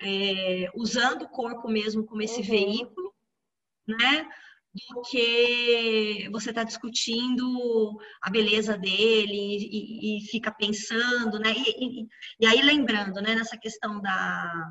é, 0.00 0.70
usando 0.74 1.22
o 1.22 1.28
corpo 1.28 1.68
mesmo 1.68 2.06
como 2.06 2.22
esse 2.22 2.40
uhum. 2.40 2.46
veículo, 2.46 3.14
né? 3.86 4.28
Do 4.74 5.02
que 5.02 6.28
você 6.30 6.50
está 6.50 6.64
discutindo 6.64 7.98
a 8.22 8.30
beleza 8.30 8.76
dele 8.76 9.68
e, 9.70 10.18
e 10.18 10.26
fica 10.28 10.50
pensando, 10.50 11.38
né? 11.38 11.52
E, 11.54 12.08
e, 12.40 12.46
aí 12.46 12.62
lembrando, 12.62 13.20
né, 13.20 13.34
nessa 13.34 13.56
questão 13.58 14.00
da, 14.00 14.70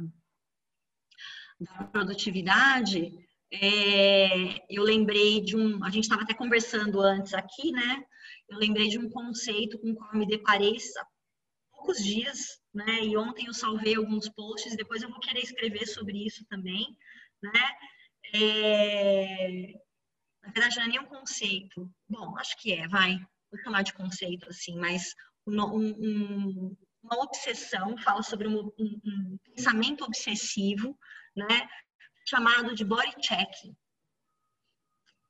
da 1.59 1.83
produtividade, 1.85 3.13
é, 3.53 4.65
eu 4.69 4.83
lembrei 4.83 5.41
de 5.41 5.55
um, 5.55 5.83
a 5.83 5.89
gente 5.89 6.05
estava 6.05 6.23
até 6.23 6.33
conversando 6.33 6.99
antes 6.99 7.33
aqui, 7.33 7.71
né? 7.71 8.03
Eu 8.49 8.57
lembrei 8.57 8.87
de 8.87 8.97
um 8.97 9.09
conceito 9.09 9.77
com 9.79 9.91
o 9.91 9.95
qual 9.95 10.15
me 10.15 10.25
deparei 10.25 10.77
há 10.97 11.05
poucos 11.73 12.03
dias, 12.03 12.59
né? 12.73 13.03
E 13.03 13.15
ontem 13.17 13.45
eu 13.45 13.53
salvei 13.53 13.95
alguns 13.95 14.29
posts, 14.29 14.75
depois 14.75 15.03
eu 15.03 15.09
vou 15.09 15.19
querer 15.19 15.41
escrever 15.41 15.85
sobre 15.85 16.25
isso 16.25 16.43
também, 16.49 16.87
né? 17.43 17.51
É, 18.33 19.73
na 20.43 20.51
verdade, 20.51 20.77
não 20.77 20.83
é 20.83 20.87
nem 20.87 20.99
um 20.99 21.05
conceito. 21.05 21.89
Bom, 22.09 22.37
acho 22.37 22.57
que 22.57 22.73
é, 22.73 22.87
vai. 22.87 23.17
Vou 23.51 23.61
chamar 23.63 23.83
de 23.83 23.93
conceito 23.93 24.49
assim, 24.49 24.77
mas 24.77 25.13
um, 25.45 25.61
um, 25.61 26.77
uma 27.03 27.23
obsessão, 27.23 27.97
fala 27.97 28.23
sobre 28.23 28.47
um, 28.47 28.71
um, 28.77 29.37
pensamento 29.43 30.03
obsessivo, 30.03 30.97
né? 31.35 31.67
Chamado 32.25 32.73
de 32.73 32.83
body 32.83 33.15
checking. 33.21 33.75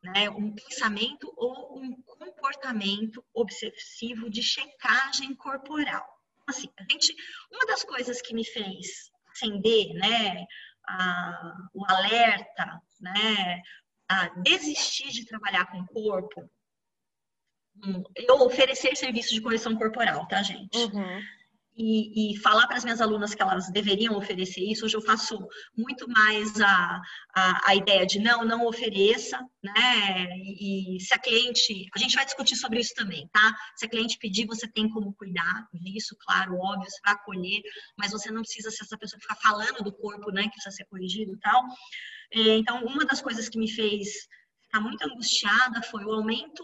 Né? 0.03 0.29
Um 0.29 0.53
pensamento 0.53 1.31
ou 1.35 1.79
um 1.79 2.01
comportamento 2.03 3.23
obsessivo 3.33 4.29
de 4.29 4.41
checagem 4.41 5.35
corporal. 5.35 6.05
Assim, 6.47 6.67
a 6.77 6.83
gente, 6.91 7.15
uma 7.51 7.65
das 7.65 7.83
coisas 7.83 8.21
que 8.21 8.33
me 8.33 8.43
fez 8.43 9.11
acender, 9.27 9.93
né, 9.93 10.45
a, 10.87 11.55
o 11.73 11.85
alerta, 11.85 12.81
né, 12.99 13.61
a 14.11 14.27
desistir 14.41 15.09
de 15.09 15.25
trabalhar 15.25 15.71
com 15.71 15.79
o 15.79 15.87
corpo, 15.87 16.49
hum, 17.81 18.03
eu 18.15 18.35
oferecer 18.41 18.95
serviço 18.97 19.33
de 19.33 19.41
correção 19.41 19.77
corporal, 19.77 20.27
tá, 20.27 20.43
gente? 20.43 20.77
Uhum. 20.77 21.21
E, 21.77 22.33
e, 22.33 22.37
falar 22.39 22.67
para 22.67 22.77
as 22.77 22.83
minhas 22.83 22.99
alunas 22.99 23.33
que 23.33 23.41
elas 23.41 23.71
deveriam 23.71 24.17
oferecer 24.17 24.61
isso, 24.61 24.85
hoje 24.85 24.97
eu 24.97 25.01
faço 25.01 25.39
muito 25.75 26.07
mais 26.09 26.59
a, 26.59 27.01
a, 27.33 27.69
a 27.69 27.75
ideia 27.75 28.05
de 28.05 28.19
não, 28.19 28.43
não 28.43 28.67
ofereça, 28.67 29.39
né? 29.63 30.27
E, 30.37 30.97
se 30.99 31.13
a 31.13 31.17
cliente, 31.17 31.87
a 31.95 31.99
gente 31.99 32.15
vai 32.15 32.25
discutir 32.25 32.57
sobre 32.57 32.81
isso 32.81 32.93
também, 32.93 33.27
tá? 33.31 33.55
Se 33.77 33.85
a 33.85 33.89
cliente 33.89 34.17
pedir, 34.17 34.45
você 34.45 34.67
tem 34.67 34.89
como 34.89 35.13
cuidar 35.13 35.65
disso, 35.73 36.15
claro, 36.19 36.57
óbvio, 36.57 36.89
para 37.01 37.13
acolher, 37.13 37.61
mas 37.97 38.11
você 38.11 38.29
não 38.29 38.41
precisa 38.41 38.69
ser 38.69 38.83
essa 38.83 38.97
pessoa 38.97 39.17
que 39.17 39.25
fica 39.25 39.39
falando 39.41 39.81
do 39.81 39.93
corpo, 39.93 40.29
né, 40.29 40.43
que 40.43 40.51
precisa 40.51 40.75
ser 40.75 40.85
corrigido 40.85 41.33
e 41.33 41.39
tal. 41.39 41.63
É, 42.33 42.57
então, 42.57 42.83
uma 42.85 43.05
das 43.05 43.21
coisas 43.21 43.47
que 43.47 43.57
me 43.57 43.71
fez 43.71 44.27
ficar 44.63 44.81
muito 44.81 45.03
angustiada 45.05 45.81
foi 45.83 46.03
o 46.03 46.11
aumento 46.11 46.63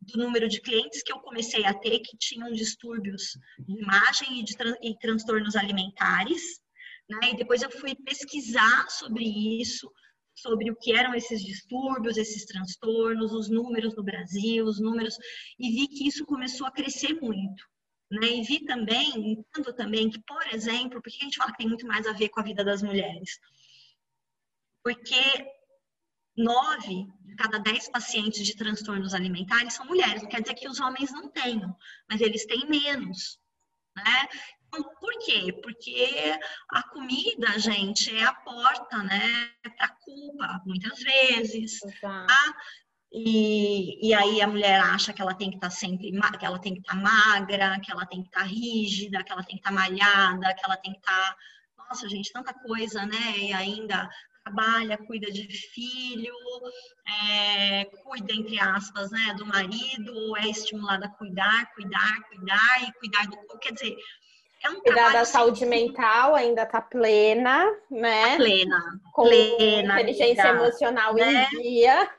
do 0.00 0.18
número 0.18 0.48
de 0.48 0.60
clientes 0.60 1.02
que 1.02 1.12
eu 1.12 1.18
comecei 1.20 1.64
a 1.64 1.74
ter 1.74 2.00
que 2.00 2.16
tinham 2.16 2.52
distúrbios 2.52 3.32
de 3.58 3.82
imagem 3.82 4.40
e 4.40 4.44
de 4.44 4.54
e 4.82 4.98
transtornos 4.98 5.56
alimentares. 5.56 6.60
Né? 7.08 7.30
E 7.32 7.36
depois 7.36 7.62
eu 7.62 7.70
fui 7.70 7.94
pesquisar 7.94 8.88
sobre 8.90 9.24
isso, 9.60 9.90
sobre 10.34 10.70
o 10.70 10.76
que 10.76 10.92
eram 10.92 11.14
esses 11.14 11.42
distúrbios, 11.42 12.16
esses 12.16 12.44
transtornos, 12.44 13.32
os 13.32 13.48
números 13.48 13.96
no 13.96 14.04
Brasil, 14.04 14.64
os 14.64 14.80
números, 14.80 15.16
e 15.58 15.70
vi 15.70 15.88
que 15.88 16.06
isso 16.06 16.24
começou 16.26 16.66
a 16.66 16.72
crescer 16.72 17.14
muito. 17.20 17.64
Né? 18.10 18.36
E 18.36 18.42
vi 18.42 18.64
também, 18.64 19.32
entendo 19.32 19.72
também 19.74 20.08
que, 20.08 20.22
por 20.22 20.46
exemplo, 20.54 21.02
porque 21.02 21.18
a 21.20 21.24
gente 21.24 21.36
fala 21.36 21.50
que 21.52 21.58
tem 21.58 21.68
muito 21.68 21.86
mais 21.86 22.06
a 22.06 22.12
ver 22.12 22.28
com 22.28 22.40
a 22.40 22.44
vida 22.44 22.64
das 22.64 22.82
mulheres, 22.82 23.38
porque 24.82 25.57
nove 26.38 27.06
de 27.24 27.34
cada 27.36 27.58
dez 27.58 27.88
pacientes 27.88 28.46
de 28.46 28.56
transtornos 28.56 29.14
alimentares 29.14 29.74
são 29.74 29.86
mulheres. 29.86 30.22
Não 30.22 30.28
quer 30.28 30.40
dizer 30.40 30.54
que 30.54 30.68
os 30.68 30.80
homens 30.80 31.12
não 31.12 31.28
tenham, 31.28 31.76
mas 32.08 32.20
eles 32.20 32.46
têm 32.46 32.66
menos, 32.66 33.38
né? 33.96 34.28
Então, 34.68 34.82
por 35.00 35.18
quê? 35.20 35.52
Porque 35.62 36.38
a 36.70 36.82
comida, 36.90 37.58
gente, 37.58 38.14
é 38.14 38.24
a 38.24 38.34
porta, 38.34 39.02
né, 39.02 39.50
para 39.76 39.88
culpa, 39.88 40.62
muitas 40.66 40.98
vezes, 41.00 41.80
tá? 42.00 42.26
E, 43.10 44.06
e 44.06 44.12
aí 44.12 44.42
a 44.42 44.46
mulher 44.46 44.78
acha 44.80 45.14
que 45.14 45.22
ela 45.22 45.34
tem 45.34 45.48
que 45.48 45.56
estar 45.56 45.70
tá 45.70 45.74
sempre, 45.74 46.10
que 46.38 46.44
ela 46.44 46.58
tem 46.58 46.74
que 46.74 46.80
estar 46.80 46.94
tá 46.94 47.00
magra, 47.00 47.80
que 47.80 47.90
ela 47.90 48.04
tem 48.04 48.20
que 48.20 48.28
estar 48.28 48.40
tá 48.40 48.46
rígida, 48.46 49.24
que 49.24 49.32
ela 49.32 49.42
tem 49.42 49.56
que 49.56 49.60
estar 49.60 49.70
tá 49.70 49.74
malhada, 49.74 50.54
que 50.54 50.64
ela 50.64 50.76
tem 50.76 50.92
que 50.92 50.98
estar 50.98 51.32
tá 51.32 51.36
nossa, 51.88 52.08
gente, 52.08 52.32
tanta 52.32 52.52
coisa, 52.52 53.06
né? 53.06 53.38
E 53.38 53.52
ainda 53.52 54.08
trabalha, 54.48 54.98
cuida 54.98 55.30
de 55.30 55.46
filho, 55.46 56.34
é, 57.06 57.84
cuida, 58.02 58.32
entre 58.32 58.58
aspas, 58.58 59.10
né, 59.10 59.34
do 59.36 59.46
marido, 59.46 60.36
é 60.38 60.48
estimulada 60.48 61.06
a 61.06 61.10
cuidar, 61.10 61.72
cuidar, 61.74 62.22
cuidar 62.28 62.82
e 62.82 62.92
cuidar 62.98 63.26
do 63.26 63.36
corpo. 63.36 63.58
Quer 63.58 63.72
dizer, 63.72 63.96
é 64.64 64.70
um 64.70 64.80
Cuidar 64.80 65.12
da 65.12 65.24
saúde 65.24 65.64
mental 65.64 66.34
ainda 66.34 66.66
tá 66.66 66.80
plena, 66.80 67.64
né? 67.88 68.30
Tá 68.30 68.36
plena. 68.36 69.00
Com 69.12 69.22
plena, 69.22 70.00
inteligência 70.00 70.48
emocional 70.48 71.14
né? 71.14 71.48
em 71.52 71.62
dia. 71.62 72.10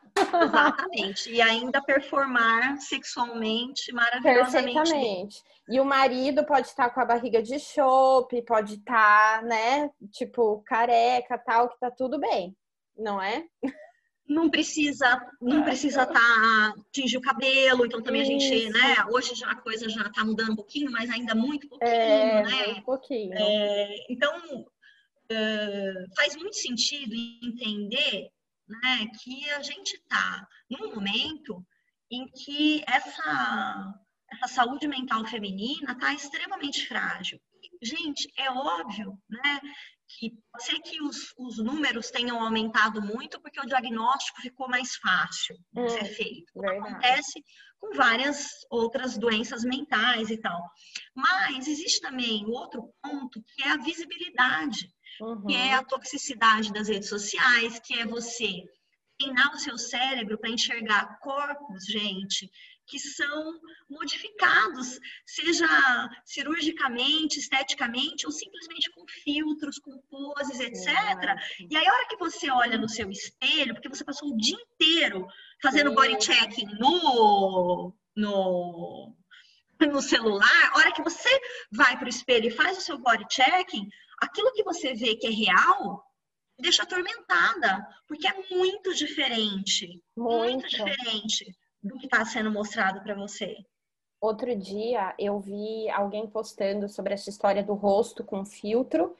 Exatamente. 0.43 1.31
E 1.31 1.41
ainda 1.41 1.81
performar 1.81 2.77
sexualmente 2.77 3.91
maravilhosamente. 3.91 4.73
Perfeitamente. 4.75 5.43
E 5.69 5.79
o 5.79 5.85
marido 5.85 6.43
pode 6.45 6.67
estar 6.67 6.89
com 6.89 6.99
a 6.99 7.05
barriga 7.05 7.43
de 7.43 7.59
chope, 7.59 8.41
pode 8.41 8.75
estar, 8.75 9.43
né, 9.43 9.89
tipo, 10.11 10.63
careca, 10.65 11.37
tal, 11.37 11.69
que 11.69 11.79
tá 11.79 11.91
tudo 11.91 12.19
bem, 12.19 12.55
não 12.97 13.21
é? 13.21 13.45
Não 14.27 14.49
precisa, 14.49 15.19
não 15.41 15.63
precisa 15.63 16.05
tá 16.05 16.73
tingir 16.91 17.17
o 17.17 17.21
cabelo, 17.21 17.85
então 17.85 18.01
também 18.01 18.21
Isso. 18.21 18.31
a 18.31 18.33
gente, 18.33 18.69
né, 18.71 18.95
hoje 19.11 19.33
já 19.35 19.51
a 19.51 19.55
coisa 19.55 19.89
já 19.89 20.09
tá 20.09 20.23
mudando 20.23 20.51
um 20.51 20.55
pouquinho, 20.55 20.91
mas 20.91 21.09
ainda 21.09 21.33
muito 21.33 21.67
pouquinho, 21.67 21.91
é, 21.91 22.43
né? 22.43 22.67
Um 22.77 22.81
pouquinho. 22.81 23.33
É, 23.33 24.05
então, 24.09 24.31
uh, 25.31 26.15
faz 26.15 26.35
muito 26.35 26.55
sentido 26.57 27.13
entender 27.43 28.29
né, 28.69 29.07
que 29.21 29.49
a 29.51 29.61
gente 29.61 29.95
está 29.95 30.47
num 30.69 30.93
momento 30.95 31.65
em 32.11 32.27
que 32.27 32.83
essa, 32.87 33.93
essa 34.31 34.47
saúde 34.47 34.87
mental 34.87 35.25
feminina 35.25 35.91
está 35.91 36.13
extremamente 36.13 36.87
frágil. 36.87 37.39
Gente, 37.81 38.31
é 38.37 38.49
óbvio 38.51 39.17
né, 39.29 39.61
que 40.07 40.31
pode 40.51 40.63
ser 40.63 40.79
que 40.79 41.01
os, 41.01 41.33
os 41.37 41.57
números 41.57 42.09
tenham 42.09 42.41
aumentado 42.41 43.01
muito 43.01 43.39
porque 43.41 43.59
o 43.59 43.65
diagnóstico 43.65 44.41
ficou 44.41 44.67
mais 44.67 44.95
fácil 44.95 45.55
de 45.71 45.81
hum, 45.81 45.89
ser 45.89 46.05
feito. 46.05 46.51
Verdade. 46.55 46.79
Acontece 46.79 47.43
com 47.79 47.93
várias 47.93 48.49
outras 48.69 49.17
doenças 49.17 49.63
mentais 49.63 50.29
e 50.29 50.37
tal. 50.37 50.61
Mas 51.15 51.67
existe 51.67 52.01
também 52.01 52.45
o 52.45 52.51
outro 52.51 52.93
ponto 53.01 53.41
que 53.55 53.63
é 53.63 53.69
a 53.69 53.77
visibilidade, 53.77 54.91
Uhum. 55.21 55.45
que 55.45 55.55
é 55.55 55.73
a 55.73 55.83
toxicidade 55.83 56.71
das 56.71 56.87
redes 56.87 57.09
sociais, 57.09 57.79
que 57.79 57.99
é 57.99 58.05
você 58.05 58.63
treinar 59.17 59.53
o 59.53 59.59
seu 59.59 59.77
cérebro 59.77 60.37
para 60.37 60.49
enxergar 60.49 61.19
corpos, 61.19 61.85
gente, 61.85 62.49
que 62.89 62.97
são 62.97 63.59
modificados, 63.89 64.99
seja 65.25 65.67
cirurgicamente, 66.25 67.39
esteticamente, 67.39 68.25
ou 68.25 68.31
simplesmente 68.31 68.89
com 68.91 69.05
filtros, 69.07 69.77
com 69.77 69.95
poses, 70.09 70.59
etc. 70.59 70.87
E 71.69 71.77
aí, 71.77 71.87
a 71.87 71.93
hora 71.93 72.07
que 72.07 72.17
você 72.17 72.49
olha 72.49 72.77
no 72.77 72.89
seu 72.89 73.11
espelho, 73.11 73.75
porque 73.75 73.89
você 73.89 74.03
passou 74.03 74.29
o 74.29 74.37
dia 74.37 74.57
inteiro 74.57 75.27
fazendo 75.61 75.89
Sim. 75.89 75.95
body 75.95 76.23
checking 76.23 76.67
no, 76.79 77.93
no, 78.15 79.15
no 79.79 80.01
celular, 80.01 80.71
a 80.73 80.79
hora 80.79 80.91
que 80.91 81.03
você 81.03 81.29
vai 81.71 81.95
para 81.95 82.07
o 82.07 82.09
espelho 82.09 82.47
e 82.47 82.51
faz 82.51 82.77
o 82.79 82.81
seu 82.81 82.97
body 82.97 83.25
checking, 83.29 83.87
aquilo 84.21 84.51
que 84.53 84.63
você 84.63 84.93
vê 84.93 85.15
que 85.15 85.27
é 85.27 85.31
real 85.31 86.03
deixa 86.57 86.83
atormentada, 86.83 87.87
porque 88.07 88.27
é 88.27 88.33
muito 88.53 88.93
diferente, 88.93 89.87
muito, 90.17 90.59
Muito. 90.61 90.67
diferente 90.67 91.55
do 91.81 91.97
que 91.97 92.05
está 92.05 92.25
sendo 92.25 92.51
mostrado 92.51 93.01
para 93.01 93.15
você. 93.15 93.55
Outro 94.21 94.53
dia 94.55 95.15
eu 95.17 95.39
vi 95.39 95.89
alguém 95.89 96.27
postando 96.27 96.89
sobre 96.89 97.13
essa 97.13 97.29
história 97.29 97.63
do 97.63 97.73
rosto 97.73 98.23
com 98.25 98.43
filtro 98.43 99.15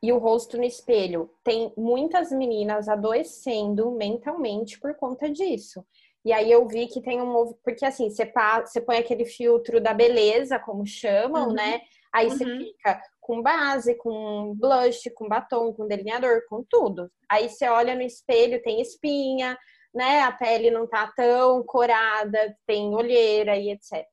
e 0.00 0.12
o 0.12 0.18
rosto 0.18 0.56
no 0.56 0.62
espelho. 0.62 1.28
Tem 1.42 1.72
muitas 1.76 2.30
meninas 2.30 2.88
adoecendo 2.88 3.90
mentalmente 3.90 4.78
por 4.78 4.94
conta 4.94 5.28
disso. 5.28 5.84
E 6.24 6.32
aí 6.32 6.50
eu 6.52 6.66
vi 6.68 6.86
que 6.86 7.00
tem 7.02 7.20
um 7.20 7.52
porque 7.64 7.84
assim, 7.84 8.08
você, 8.08 8.32
você 8.64 8.80
põe 8.80 8.98
aquele 8.98 9.24
filtro 9.24 9.80
da 9.80 9.92
beleza, 9.92 10.58
como 10.60 10.86
chamam, 10.86 11.48
Uhum. 11.48 11.52
né? 11.54 11.80
Aí 12.12 12.30
você 12.30 12.44
Uhum. 12.44 12.58
fica 12.58 13.02
com 13.24 13.40
base, 13.40 13.94
com 13.96 14.54
blush, 14.54 15.10
com 15.14 15.26
batom, 15.26 15.72
com 15.72 15.88
delineador, 15.88 16.42
com 16.46 16.62
tudo. 16.68 17.10
Aí 17.26 17.48
você 17.48 17.66
olha 17.66 17.94
no 17.94 18.02
espelho, 18.02 18.62
tem 18.62 18.82
espinha, 18.82 19.58
né? 19.94 20.20
A 20.20 20.30
pele 20.32 20.70
não 20.70 20.86
tá 20.86 21.10
tão 21.16 21.64
corada, 21.64 22.54
tem 22.66 22.94
olheira 22.94 23.56
e 23.56 23.70
etc. 23.70 24.04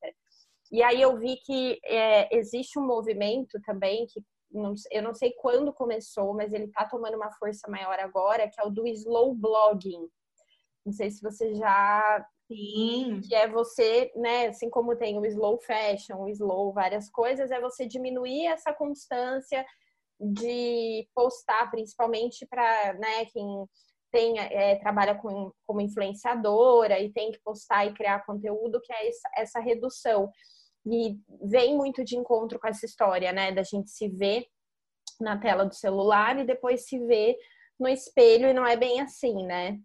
E 0.72 0.82
aí 0.82 1.02
eu 1.02 1.18
vi 1.18 1.36
que 1.44 1.78
é, 1.84 2.34
existe 2.34 2.78
um 2.78 2.86
movimento 2.86 3.60
também 3.66 4.06
que 4.06 4.22
não- 4.50 4.72
eu 4.90 5.02
não 5.02 5.12
sei 5.14 5.32
quando 5.36 5.74
começou, 5.74 6.32
mas 6.32 6.54
ele 6.54 6.68
tá 6.68 6.86
tomando 6.86 7.16
uma 7.16 7.30
força 7.32 7.70
maior 7.70 7.98
agora, 8.00 8.48
que 8.48 8.58
é 8.58 8.64
o 8.64 8.70
do 8.70 8.86
slow 8.86 9.34
blogging. 9.34 10.08
Não 10.86 10.92
sei 10.94 11.10
se 11.10 11.20
você 11.20 11.54
já 11.54 12.24
Sim, 12.52 13.20
que 13.26 13.34
é 13.34 13.48
você, 13.48 14.12
né, 14.14 14.48
assim 14.48 14.68
como 14.68 14.94
tem 14.94 15.18
o 15.18 15.24
slow 15.24 15.58
fashion, 15.58 16.22
o 16.22 16.28
slow, 16.28 16.72
várias 16.72 17.08
coisas, 17.08 17.50
é 17.50 17.58
você 17.58 17.86
diminuir 17.86 18.46
essa 18.46 18.74
constância 18.74 19.64
de 20.20 21.08
postar, 21.14 21.70
principalmente 21.70 22.46
para, 22.46 22.92
né, 22.94 23.24
quem 23.26 23.66
tem, 24.10 24.38
é, 24.38 24.76
trabalha 24.76 25.14
com, 25.14 25.50
como 25.66 25.80
influenciadora 25.80 27.00
e 27.00 27.10
tem 27.10 27.32
que 27.32 27.40
postar 27.42 27.86
e 27.86 27.94
criar 27.94 28.26
conteúdo, 28.26 28.80
que 28.82 28.92
é 28.92 29.10
essa, 29.36 29.58
redução. 29.58 30.30
E 30.84 31.16
vem 31.48 31.74
muito 31.74 32.04
de 32.04 32.16
encontro 32.16 32.60
com 32.60 32.68
essa 32.68 32.84
história, 32.84 33.32
né, 33.32 33.50
da 33.50 33.62
gente 33.62 33.90
se 33.90 34.08
ver 34.08 34.44
na 35.18 35.38
tela 35.38 35.64
do 35.64 35.74
celular 35.74 36.38
e 36.38 36.44
depois 36.44 36.86
se 36.86 36.98
ver 36.98 37.36
no 37.80 37.88
espelho 37.88 38.48
e 38.48 38.52
não 38.52 38.66
é 38.66 38.76
bem 38.76 39.00
assim, 39.00 39.46
né? 39.46 39.78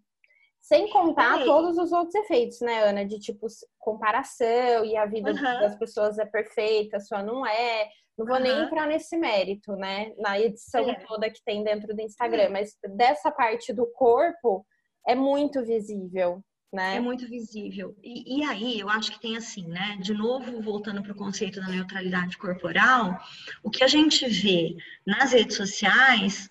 Sem 0.68 0.90
contar 0.90 1.44
todos 1.46 1.78
os 1.78 1.92
outros 1.92 2.14
efeitos, 2.14 2.60
né, 2.60 2.84
Ana? 2.84 3.02
De 3.02 3.18
tipo 3.18 3.46
comparação 3.78 4.84
e 4.84 4.98
a 4.98 5.06
vida 5.06 5.30
Aham. 5.30 5.60
das 5.60 5.78
pessoas 5.78 6.18
é 6.18 6.26
perfeita, 6.26 6.98
a 6.98 7.00
sua 7.00 7.22
não 7.22 7.46
é. 7.46 7.88
Não 8.18 8.26
vou 8.26 8.38
nem 8.38 8.52
Aham. 8.52 8.66
entrar 8.66 8.86
nesse 8.86 9.16
mérito, 9.16 9.72
né? 9.76 10.12
Na 10.18 10.38
edição 10.38 10.90
É. 10.90 10.94
toda 11.06 11.30
que 11.30 11.42
tem 11.42 11.64
dentro 11.64 11.96
do 11.96 12.02
Instagram, 12.02 12.50
mas 12.50 12.76
dessa 12.96 13.30
parte 13.30 13.72
do 13.72 13.86
corpo 13.86 14.66
é 15.06 15.14
muito 15.14 15.64
visível, 15.64 16.44
né? 16.70 16.96
é 16.96 17.00
muito 17.00 17.26
visível. 17.26 17.96
E, 18.02 18.40
e 18.40 18.44
aí, 18.44 18.78
eu 18.78 18.90
acho 18.90 19.12
que 19.12 19.20
tem 19.20 19.38
assim, 19.38 19.66
né? 19.68 19.96
De 20.02 20.12
novo, 20.12 20.60
voltando 20.60 21.02
para 21.02 21.12
o 21.12 21.16
conceito 21.16 21.62
da 21.62 21.68
neutralidade 21.68 22.36
corporal, 22.36 23.18
o 23.62 23.70
que 23.70 23.82
a 23.82 23.88
gente 23.88 24.28
vê 24.28 24.76
nas 25.06 25.32
redes 25.32 25.56
sociais 25.56 26.50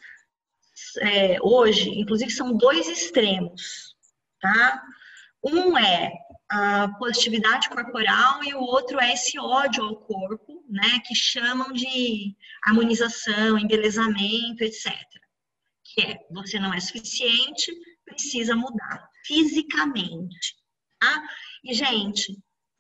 é, 1.01 1.37
hoje, 1.39 1.91
inclusive, 1.99 2.31
são 2.31 2.57
dois 2.57 2.87
extremos, 2.87 3.95
tá? 4.41 4.83
Um 5.43 5.77
é 5.77 6.11
a 6.49 6.87
positividade 6.97 7.69
corporal 7.69 8.43
e 8.43 8.53
o 8.53 8.59
outro 8.59 8.99
é 8.99 9.13
esse 9.13 9.37
ódio 9.37 9.83
ao 9.83 9.95
corpo, 9.97 10.63
né? 10.69 10.99
Que 11.05 11.13
chamam 11.13 11.71
de 11.73 12.35
harmonização, 12.63 13.57
embelezamento, 13.57 14.63
etc. 14.63 14.93
Que 15.83 16.01
é 16.01 16.19
você 16.31 16.59
não 16.59 16.73
é 16.73 16.79
suficiente, 16.79 17.71
precisa 18.05 18.55
mudar 18.55 19.09
fisicamente, 19.25 20.55
tá? 20.99 21.23
E 21.63 21.73
gente, 21.73 22.37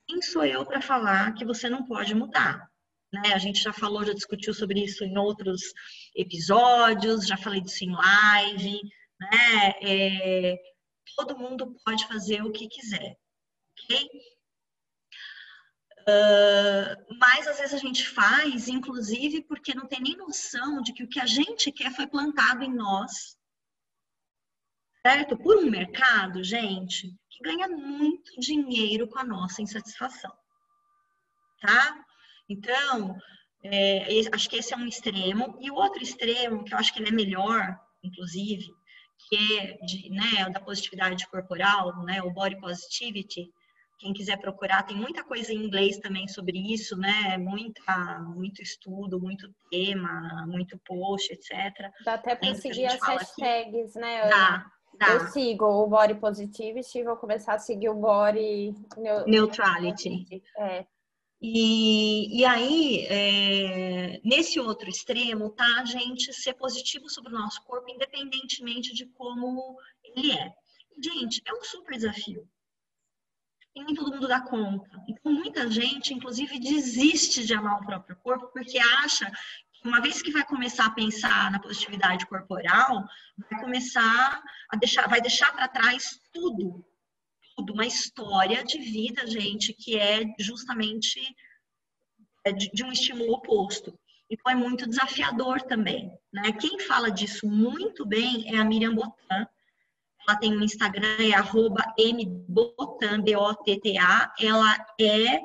quem 0.07 0.21
sou 0.21 0.45
eu 0.45 0.65
para 0.65 0.81
falar 0.81 1.33
que 1.33 1.45
você 1.45 1.69
não 1.69 1.85
pode 1.85 2.15
mudar? 2.15 2.65
Né? 3.11 3.33
A 3.33 3.37
gente 3.37 3.61
já 3.61 3.73
falou, 3.73 4.05
já 4.05 4.13
discutiu 4.13 4.53
sobre 4.53 4.83
isso 4.83 5.03
em 5.03 5.17
outros 5.17 5.61
episódios, 6.15 7.27
já 7.27 7.37
falei 7.37 7.61
disso 7.61 7.83
em 7.83 7.93
live, 7.93 8.81
né? 9.19 9.73
É, 9.81 10.55
todo 11.15 11.37
mundo 11.37 11.75
pode 11.85 12.07
fazer 12.07 12.41
o 12.43 12.51
que 12.51 12.67
quiser, 12.67 13.17
ok? 13.73 14.09
Uh, 16.01 17.17
mas 17.19 17.47
às 17.47 17.57
vezes 17.57 17.73
a 17.73 17.77
gente 17.77 18.07
faz, 18.07 18.69
inclusive, 18.69 19.43
porque 19.43 19.73
não 19.73 19.87
tem 19.87 19.99
nem 19.99 20.15
noção 20.15 20.81
de 20.81 20.93
que 20.93 21.03
o 21.03 21.07
que 21.07 21.19
a 21.19 21.25
gente 21.25 21.71
quer 21.71 21.93
foi 21.93 22.07
plantado 22.07 22.63
em 22.63 22.73
nós, 22.73 23.37
certo? 25.05 25.37
Por 25.37 25.57
um 25.57 25.69
mercado, 25.69 26.43
gente, 26.43 27.13
que 27.29 27.43
ganha 27.43 27.67
muito 27.67 28.39
dinheiro 28.39 29.07
com 29.07 29.19
a 29.19 29.23
nossa 29.23 29.61
insatisfação, 29.61 30.31
tá? 31.59 32.05
Então, 32.47 33.17
é, 33.63 34.05
acho 34.33 34.49
que 34.49 34.55
esse 34.55 34.73
é 34.73 34.77
um 34.77 34.87
extremo. 34.87 35.57
E 35.59 35.69
o 35.69 35.75
outro 35.75 36.01
extremo, 36.01 36.63
que 36.63 36.73
eu 36.73 36.77
acho 36.77 36.93
que 36.93 36.99
ele 36.99 37.09
é 37.09 37.11
melhor, 37.11 37.77
inclusive, 38.01 38.73
que 39.29 39.57
é 39.59 39.77
de, 39.85 40.09
né, 40.09 40.49
da 40.51 40.59
positividade 40.59 41.27
corporal, 41.27 42.03
né, 42.03 42.21
o 42.21 42.31
body 42.31 42.59
positivity. 42.59 43.51
Quem 43.99 44.13
quiser 44.13 44.37
procurar, 44.37 44.83
tem 44.83 44.95
muita 44.95 45.23
coisa 45.23 45.51
em 45.51 45.57
inglês 45.65 45.97
também 45.97 46.27
sobre 46.27 46.55
isso, 46.71 46.95
né? 46.95 47.35
Muita, 47.35 48.19
muito 48.19 48.61
estudo, 48.61 49.19
muito 49.19 49.49
tema, 49.71 50.45
muito 50.47 50.77
post, 50.85 51.33
etc. 51.33 51.89
Dá 52.05 52.13
até 52.13 52.35
para 52.35 52.51
a 52.51 52.53
seguir 52.53 52.85
as 52.85 52.99
fala 52.99 53.19
aqui? 53.19 53.41
hashtags, 53.41 53.95
né? 53.95 54.29
Dá, 54.29 54.65
dá. 54.99 55.13
Eu 55.13 55.19
sigo 55.31 55.65
o 55.65 55.87
Body 55.87 56.13
Positivity, 56.13 57.03
vou 57.03 57.17
começar 57.17 57.55
a 57.55 57.59
seguir 57.59 57.89
o 57.89 57.95
Body 57.95 58.71
Neu- 58.97 59.25
Neutrality. 59.25 60.43
É, 60.59 60.85
E, 61.39 62.39
e 62.39 62.45
aí, 62.45 63.05
é, 63.05 64.19
nesse 64.23 64.59
outro 64.59 64.89
extremo, 64.89 65.51
tá 65.51 65.81
a 65.81 65.85
gente 65.85 66.33
ser 66.33 66.53
positivo 66.55 67.07
sobre 67.09 67.33
o 67.33 67.37
nosso 67.37 67.61
corpo, 67.63 67.89
independentemente 67.89 68.93
de 68.93 69.05
como 69.05 69.77
ele 70.03 70.31
é. 70.31 70.51
Gente, 71.01 71.41
é 71.45 71.53
um 71.53 71.63
super 71.63 71.95
desafio. 71.95 72.49
E 73.75 73.83
nem 73.83 73.93
todo 73.93 74.11
mundo 74.11 74.27
dá 74.27 74.41
conta. 74.41 74.89
Então, 75.07 75.31
muita 75.31 75.69
gente, 75.69 76.11
inclusive, 76.11 76.59
desiste 76.59 77.45
de 77.45 77.53
amar 77.53 77.81
o 77.81 77.85
próprio 77.85 78.15
corpo 78.17 78.47
porque 78.47 78.79
acha 78.79 79.31
que 79.73 79.87
uma 79.87 80.01
vez 80.01 80.23
que 80.23 80.31
vai 80.31 80.43
começar 80.43 80.87
a 80.87 80.91
pensar 80.91 81.51
na 81.51 81.59
positividade 81.59 82.25
corporal, 82.25 83.05
vai 83.51 83.61
começar 83.61 84.41
a 84.71 84.75
deixar, 84.75 85.07
vai 85.07 85.21
deixar 85.21 85.53
para 85.53 85.67
trás 85.67 86.19
tudo 86.33 86.83
uma 87.57 87.85
história 87.85 88.63
de 88.63 88.77
vida, 88.77 89.25
gente, 89.27 89.73
que 89.73 89.97
é 89.97 90.23
justamente 90.39 91.19
é, 92.45 92.51
de, 92.51 92.83
um 92.83 92.91
estímulo 92.91 93.33
oposto. 93.33 93.97
Então 94.29 94.51
é 94.51 94.55
muito 94.55 94.87
desafiador 94.87 95.61
também. 95.61 96.11
Né? 96.31 96.51
Quem 96.53 96.79
fala 96.79 97.09
disso 97.09 97.47
muito 97.47 98.05
bem 98.05 98.53
é 98.53 98.59
a 98.59 98.65
Miriam 98.65 98.93
Botan. 98.93 99.47
Ela 100.27 100.37
tem 100.37 100.55
um 100.55 100.61
Instagram, 100.61 101.17
é 101.19 101.33
arroba 101.33 101.83
mbotan, 101.97 103.21
B-O-T-T-A. 103.21 104.33
Ela 104.39 104.85
é 104.99 105.41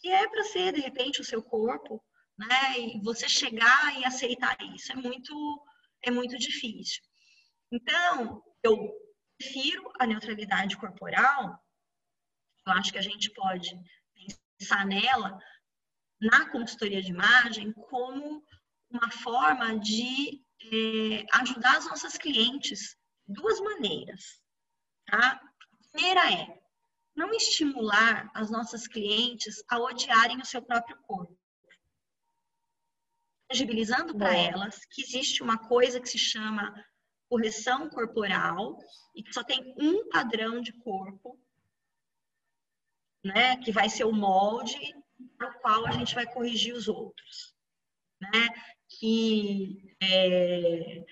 que 0.00 0.08
é 0.08 0.28
para 0.28 0.44
ser, 0.44 0.72
de 0.72 0.80
repente, 0.80 1.20
o 1.20 1.24
seu 1.24 1.42
corpo, 1.42 2.02
né? 2.38 2.78
E 2.78 3.00
você 3.02 3.28
chegar 3.28 3.98
e 3.98 4.04
aceitar 4.04 4.56
isso 4.74 4.92
é 4.92 4.94
muito 4.94 5.64
é 6.02 6.10
muito 6.10 6.36
difícil. 6.38 7.02
Então, 7.72 8.42
eu 8.62 8.92
prefiro 9.38 9.90
a 9.98 10.06
neutralidade 10.06 10.76
corporal. 10.76 11.58
Eu 12.66 12.72
acho 12.74 12.92
que 12.92 12.98
a 12.98 13.02
gente 13.02 13.30
pode 13.30 13.76
pensar 14.58 14.86
nela 14.86 15.38
na 16.20 16.48
consultoria 16.50 17.02
de 17.02 17.10
imagem 17.10 17.72
como 17.72 18.42
uma 18.90 19.10
forma 19.10 19.78
de 19.78 20.40
é, 20.62 21.24
ajudar 21.40 21.76
as 21.78 21.86
nossas 21.86 22.16
clientes 22.16 22.96
de 23.26 23.34
duas 23.34 23.60
maneiras. 23.60 24.40
Tá? 25.06 25.40
A 25.72 25.88
primeira 25.92 26.32
é 26.32 26.60
não 27.14 27.30
estimular 27.30 28.30
as 28.34 28.50
nossas 28.50 28.86
clientes 28.86 29.62
a 29.68 29.78
odiarem 29.78 30.40
o 30.40 30.44
seu 30.44 30.62
próprio 30.62 30.96
corpo 31.02 31.36
tangibilizando 33.48 34.16
para 34.16 34.36
elas 34.36 34.84
que 34.86 35.02
existe 35.02 35.42
uma 35.42 35.58
coisa 35.58 36.00
que 36.00 36.08
se 36.08 36.18
chama 36.18 36.74
correção 37.28 37.88
corporal 37.88 38.78
e 39.14 39.22
que 39.22 39.32
só 39.32 39.42
tem 39.42 39.74
um 39.78 40.08
padrão 40.08 40.60
de 40.60 40.72
corpo, 40.72 41.38
né, 43.24 43.56
que 43.58 43.72
vai 43.72 43.88
ser 43.88 44.04
o 44.04 44.12
molde 44.12 44.78
para 45.36 45.50
o 45.50 45.60
qual 45.60 45.86
a 45.86 45.92
gente 45.92 46.14
vai 46.14 46.26
corrigir 46.26 46.74
os 46.74 46.88
outros, 46.88 47.55
né, 48.20 48.48
que, 48.88 49.94
é, 50.00 51.04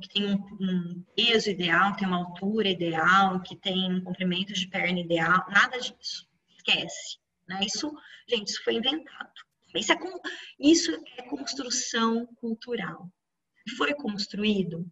que 0.00 0.08
tem 0.08 0.26
um, 0.26 0.56
um, 0.60 1.04
peso 1.14 1.50
ideal, 1.50 1.96
tem 1.96 2.06
uma 2.06 2.18
altura 2.18 2.68
ideal, 2.68 3.40
que 3.42 3.56
tem 3.56 3.92
um 3.92 4.02
comprimento 4.02 4.52
de 4.52 4.68
perna 4.68 5.00
ideal, 5.00 5.44
nada 5.50 5.78
disso, 5.78 6.28
esquece, 6.48 7.18
né, 7.48 7.60
isso, 7.64 7.92
gente, 8.28 8.48
isso 8.48 8.64
foi 8.64 8.74
inventado. 8.74 9.32
Isso 9.74 9.92
é, 9.92 9.96
isso 10.58 11.04
é 11.16 11.22
construção 11.28 12.26
cultural. 12.36 13.08
Foi 13.76 13.94
construído, 13.94 14.90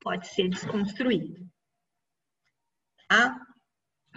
pode 0.00 0.26
ser 0.28 0.48
desconstruído. 0.48 1.48
Tá? 3.08 3.40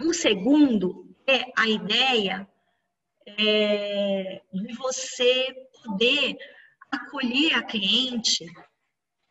O 0.00 0.12
segundo 0.12 1.14
é 1.26 1.44
a 1.56 1.68
ideia 1.68 2.48
é, 3.26 4.42
de 4.52 4.72
você 4.74 5.67
poder 5.82 6.36
acolher 6.90 7.54
a 7.54 7.62
cliente 7.62 8.46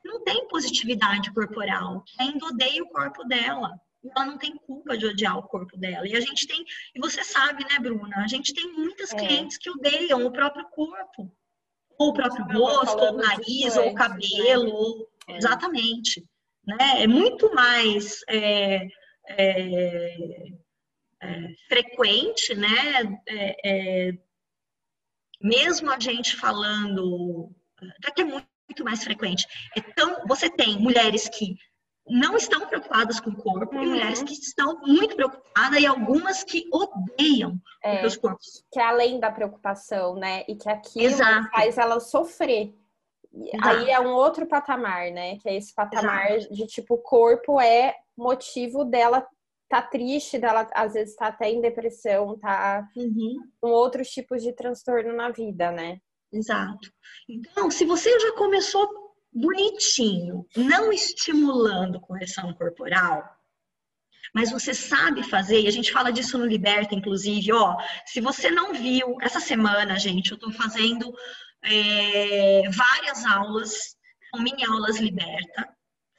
não 0.04 0.24
tem 0.24 0.48
positividade 0.48 1.34
corporal, 1.34 2.04
que 2.06 2.22
ainda 2.22 2.46
odeia 2.46 2.84
o 2.84 2.90
corpo 2.90 3.24
dela 3.26 3.78
ela 4.16 4.26
não 4.26 4.38
tem 4.38 4.56
culpa 4.56 4.98
de 4.98 5.06
odiar 5.06 5.38
o 5.38 5.44
corpo 5.44 5.78
dela. 5.78 6.08
E 6.08 6.16
a 6.16 6.20
gente 6.20 6.48
tem, 6.48 6.64
e 6.96 7.00
você 7.00 7.24
sabe, 7.24 7.64
né, 7.66 7.80
Bruna? 7.80 8.18
A 8.18 8.28
gente 8.28 8.54
tem 8.54 8.72
muitas 8.72 9.12
é. 9.14 9.16
clientes 9.18 9.58
que 9.58 9.70
odeiam 9.70 10.26
o 10.26 10.32
próprio 10.32 10.66
corpo. 10.70 11.32
Ou 11.98 12.10
o 12.10 12.14
próprio 12.14 12.46
rosto, 12.46 12.98
ou 12.98 13.14
o 13.14 13.18
nariz, 13.18 13.76
ou 13.76 13.84
o 13.84 13.94
né? 13.94 13.96
cabelo. 13.96 14.72
Ou... 14.72 15.10
É. 15.28 15.38
Exatamente. 15.38 16.24
Né? 16.66 17.04
É 17.04 17.08
muito 17.08 17.54
mais 17.54 18.20
é, 18.30 18.88
é, 19.30 20.16
é 21.22 21.48
frequente, 21.68 22.54
né? 22.54 23.04
É, 25.44 25.48
mesmo 25.48 25.92
a 25.92 26.00
gente 26.00 26.36
falando, 26.36 27.52
até 27.98 28.12
que 28.12 28.22
é 28.22 28.26
muito, 28.26 28.48
muito 28.70 28.84
mais 28.84 29.04
frequente. 29.04 29.46
Então, 29.76 30.22
você 30.28 30.50
tem 30.50 30.78
mulheres 30.80 31.30
que 31.30 31.56
não 32.10 32.38
estão 32.38 32.66
preocupadas 32.68 33.20
com 33.20 33.30
o 33.32 33.36
corpo 33.36 33.76
uhum. 33.76 33.84
e 33.84 33.88
mulheres 33.88 34.24
que 34.24 34.34
estão 34.34 34.80
muito 34.82 35.16
preocupadas 35.16 35.80
e 35.82 35.86
algumas 35.86 36.44
que 36.44 36.68
odeiam 36.72 37.60
é, 37.84 37.96
os 37.96 38.00
seus 38.00 38.18
corpos. 38.18 38.64
Que 38.72 38.80
é 38.80 38.84
além 38.84 39.20
da 39.20 39.32
preocupação, 39.32 40.16
né? 40.16 40.44
E 40.48 40.56
que 40.56 40.70
aquilo 40.70 41.06
Exato. 41.06 41.50
faz 41.50 41.78
ela 41.78 42.00
sofrer. 42.00 42.74
Exato. 43.34 43.68
Aí 43.68 43.90
é 43.90 44.00
um 44.00 44.14
outro 44.14 44.48
patamar, 44.48 45.12
né? 45.12 45.38
Que 45.38 45.50
é 45.50 45.56
esse 45.56 45.74
patamar 45.74 46.32
Exato. 46.32 46.54
de 46.54 46.66
tipo, 46.66 46.96
o 46.96 47.02
corpo 47.02 47.60
é 47.60 47.96
motivo 48.16 48.86
dela 48.86 49.28
tá 49.70 49.82
triste, 49.82 50.38
dela 50.40 50.68
às 50.74 50.94
vezes 50.94 51.16
tá 51.16 51.28
até 51.28 51.50
em 51.50 51.62
depressão, 51.62 52.38
tá 52.40 52.88
uhum. 52.96 53.38
com 53.60 53.70
outros 53.70 54.10
tipos 54.10 54.42
de 54.42 54.54
transtorno 54.54 55.14
na 55.14 55.30
vida, 55.30 55.72
né? 55.72 56.00
Exato. 56.32 56.92
Então, 57.28 57.70
se 57.72 57.86
você 57.86 58.20
já 58.20 58.34
começou 58.34 58.88
bonitinho, 59.32 60.46
não 60.56 60.92
estimulando 60.92 62.00
correção 62.00 62.54
corporal, 62.54 63.24
mas 64.34 64.52
você 64.52 64.74
sabe 64.74 65.24
fazer, 65.24 65.62
e 65.62 65.68
a 65.68 65.72
gente 65.72 65.92
fala 65.92 66.12
disso 66.12 66.38
no 66.38 66.46
Liberta, 66.46 66.96
inclusive, 66.96 67.52
ó, 67.54 67.76
se 68.06 68.20
você 68.20 68.50
não 68.50 68.74
viu, 68.74 69.18
essa 69.22 69.40
semana, 69.40 69.98
gente, 69.98 70.32
eu 70.32 70.38
tô 70.38 70.52
fazendo 70.52 71.14
é, 71.64 72.70
várias 72.70 73.26
aulas, 73.26 73.96
mini 74.38 74.66
aulas 74.66 74.98
Liberta, 74.98 75.77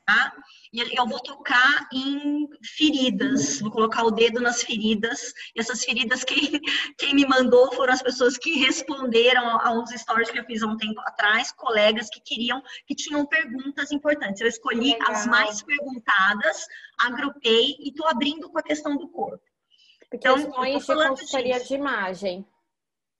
tá? 0.08 0.32
E 0.72 0.98
eu 0.98 1.06
vou 1.06 1.20
tocar 1.20 1.86
em 1.92 2.48
feridas, 2.62 3.60
vou 3.60 3.70
colocar 3.70 4.04
o 4.04 4.10
dedo 4.10 4.40
nas 4.40 4.62
feridas. 4.62 5.34
E 5.54 5.60
essas 5.60 5.84
feridas, 5.84 6.24
quem, 6.24 6.60
quem 6.96 7.14
me 7.14 7.26
mandou 7.26 7.70
foram 7.72 7.92
as 7.92 8.00
pessoas 8.00 8.38
que 8.38 8.58
responderam 8.58 9.60
a 9.60 9.70
uns 9.72 9.90
stories 9.90 10.30
que 10.30 10.38
eu 10.38 10.44
fiz 10.44 10.62
há 10.62 10.66
um 10.66 10.78
tempo 10.78 10.98
atrás, 11.02 11.52
colegas 11.52 12.08
que 12.08 12.20
queriam, 12.20 12.62
que 12.86 12.94
tinham 12.94 13.26
perguntas 13.26 13.92
importantes. 13.92 14.40
Eu 14.40 14.48
escolhi 14.48 14.92
Legal. 14.92 15.12
as 15.12 15.26
mais 15.26 15.62
perguntadas, 15.62 16.66
agrupei 16.98 17.76
e 17.78 17.90
estou 17.90 18.06
abrindo 18.06 18.48
com 18.48 18.58
a 18.58 18.62
questão 18.62 18.96
do 18.96 19.08
corpo. 19.08 19.42
Então, 20.12 20.36
Questões 20.36 20.86
de 20.86 20.94
consultoria 21.08 21.60
de 21.60 21.74
imagem. 21.74 22.46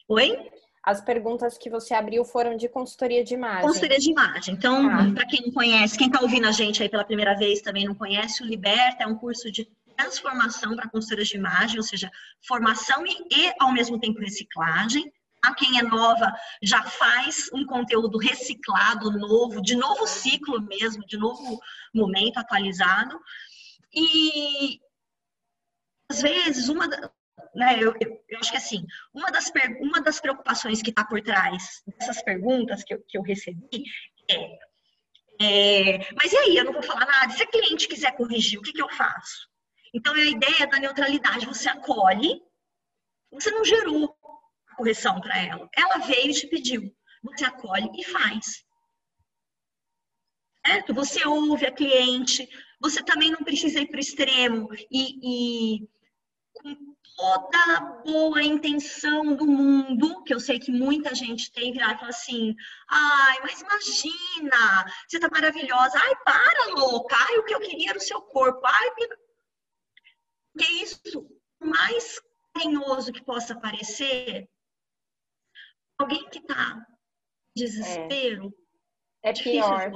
Oi? 0.09 0.51
As 0.88 1.03
perguntas 1.03 1.59
que 1.59 1.68
você 1.68 1.92
abriu 1.92 2.24
foram 2.24 2.57
de 2.57 2.66
consultoria 2.66 3.22
de 3.22 3.35
imagem. 3.35 3.61
Consultoria 3.61 3.98
de 3.98 4.11
imagem. 4.11 4.55
Então, 4.55 4.88
ah. 4.88 5.12
para 5.14 5.27
quem 5.27 5.42
não 5.42 5.53
conhece, 5.53 5.98
quem 5.98 6.07
está 6.07 6.22
ouvindo 6.22 6.48
a 6.48 6.51
gente 6.51 6.83
aí 6.83 6.88
pela 6.88 7.05
primeira 7.05 7.37
vez 7.37 7.61
também 7.61 7.85
não 7.85 7.94
conhece, 7.94 8.42
o 8.42 8.46
Liberta 8.46 9.05
é 9.05 9.07
um 9.07 9.14
curso 9.14 9.53
de 9.53 9.68
transformação 9.94 10.74
para 10.74 10.88
consultoria 10.88 11.27
de 11.27 11.37
imagem, 11.37 11.77
ou 11.77 11.83
seja, 11.83 12.11
formação 12.40 13.07
e, 13.07 13.11
e 13.31 13.53
ao 13.61 13.70
mesmo 13.70 14.01
tempo 14.01 14.18
reciclagem. 14.18 15.12
A 15.42 15.55
quem 15.55 15.79
é 15.79 15.83
nova 15.83 16.33
já 16.62 16.83
faz 16.83 17.51
um 17.53 17.66
conteúdo 17.66 18.16
reciclado, 18.16 19.11
novo, 19.11 19.61
de 19.61 19.77
novo 19.77 20.07
ciclo 20.07 20.59
mesmo, 20.62 21.05
de 21.07 21.18
novo 21.18 21.61
momento 21.92 22.38
atualizado. 22.38 23.20
E 23.92 24.81
às 26.11 26.22
vezes 26.22 26.70
uma 26.70 26.88
né, 27.55 27.77
eu, 27.81 27.94
eu, 28.01 28.38
acho 28.38 28.51
que 28.51 28.57
assim, 28.57 28.85
uma 29.12 29.31
das, 29.31 29.51
uma 29.81 30.01
das 30.01 30.20
preocupações 30.20 30.83
que 30.83 30.90
está 30.90 31.05
por 31.05 31.20
trás 31.22 31.83
dessas 31.87 32.22
perguntas 32.22 32.85
que 32.85 32.94
eu, 32.94 33.03
que 33.07 33.18
eu 33.18 33.22
recebi 33.22 33.83
é, 34.31 34.59
é, 35.40 35.98
mas 36.14 36.33
e 36.33 36.37
aí, 36.37 36.57
eu 36.57 36.64
não 36.64 36.72
vou 36.72 36.83
falar 36.83 37.07
nada, 37.07 37.33
se 37.33 37.42
a 37.42 37.46
cliente 37.46 37.87
quiser 37.87 38.16
corrigir, 38.16 38.59
o 38.59 38.62
que, 38.62 38.72
que 38.72 38.83
eu 38.83 38.88
faço? 38.90 39.48
Então, 39.94 40.14
é 40.16 40.22
a 40.22 40.31
ideia 40.31 40.66
da 40.66 40.81
neutralidade, 40.81 41.46
você 41.46 41.68
acolhe, 41.68 42.42
você 43.31 43.51
não 43.51 43.64
gerou 43.64 44.16
correção 44.77 45.20
para 45.20 45.38
ela, 45.38 45.68
ela 45.77 45.98
veio 45.98 46.31
e 46.31 46.35
te 46.35 46.46
pediu, 46.46 46.94
você 47.22 47.44
acolhe 47.44 47.88
e 47.96 48.05
faz. 48.05 48.64
Certo? 50.66 50.92
Você 50.92 51.27
ouve 51.27 51.66
a 51.66 51.72
cliente, 51.72 52.48
você 52.81 53.03
também 53.03 53.31
não 53.31 53.38
precisa 53.38 53.81
ir 53.81 53.87
para 53.87 53.96
o 53.96 54.01
extremo 54.01 54.68
e, 54.90 55.77
e 55.77 55.88
toda 57.19 57.81
boa 58.05 58.41
intenção 58.41 59.35
do 59.35 59.45
mundo, 59.45 60.23
que 60.23 60.33
eu 60.33 60.39
sei 60.39 60.61
que 60.61 60.71
muita 60.71 61.15
gente 61.17 61.51
tem, 61.51 61.73
virar 61.73 61.95
e 61.95 61.99
falar 61.99 62.11
assim: 62.11 62.55
ai, 62.89 63.41
mas 63.43 63.61
imagina, 63.61 64.87
você 65.07 65.19
tá 65.19 65.29
maravilhosa, 65.29 65.99
ai, 65.99 66.17
para, 66.25 66.75
louca, 66.75 67.17
ai, 67.19 67.39
o 67.39 67.45
que 67.45 67.55
eu 67.55 67.61
queria 67.61 67.91
era 67.91 67.99
o 67.99 68.01
seu 68.03 68.23
corpo, 68.23 68.61
ai, 68.65 68.91
que 68.95 70.65
é 70.65 70.71
isso, 70.83 71.01
por 71.59 71.69
mais 71.69 72.21
carinhoso 72.55 73.13
que 73.13 73.25
possa 73.25 73.59
parecer, 73.59 74.49
alguém 75.99 76.29
que 76.31 76.41
tá 76.41 76.87
em 77.57 77.61
desespero, 77.61 78.55
é, 79.25 79.31
é 79.31 79.33
pior. 79.33 79.93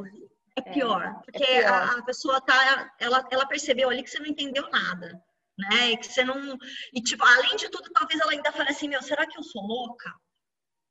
É 0.54 0.60
pior, 0.60 1.02
é, 1.02 1.22
porque 1.24 1.44
é 1.44 1.62
pior. 1.62 1.72
A, 1.72 1.98
a 1.98 2.02
pessoa 2.02 2.40
tá, 2.40 2.92
ela, 2.98 3.26
ela 3.30 3.46
percebeu 3.46 3.88
ali 3.88 4.02
que 4.02 4.10
você 4.10 4.18
não 4.18 4.26
entendeu 4.26 4.68
nada 4.70 5.22
né? 5.70 5.92
E 5.92 5.96
que 5.96 6.06
você 6.06 6.24
não. 6.24 6.56
E, 6.92 7.02
tipo, 7.02 7.24
além 7.24 7.56
de 7.56 7.68
tudo, 7.70 7.90
talvez 7.92 8.20
ela 8.20 8.32
ainda 8.32 8.52
fale 8.52 8.70
assim: 8.70 8.88
meu, 8.88 9.02
será 9.02 9.26
que 9.26 9.38
eu 9.38 9.42
sou 9.42 9.62
louca? 9.62 10.12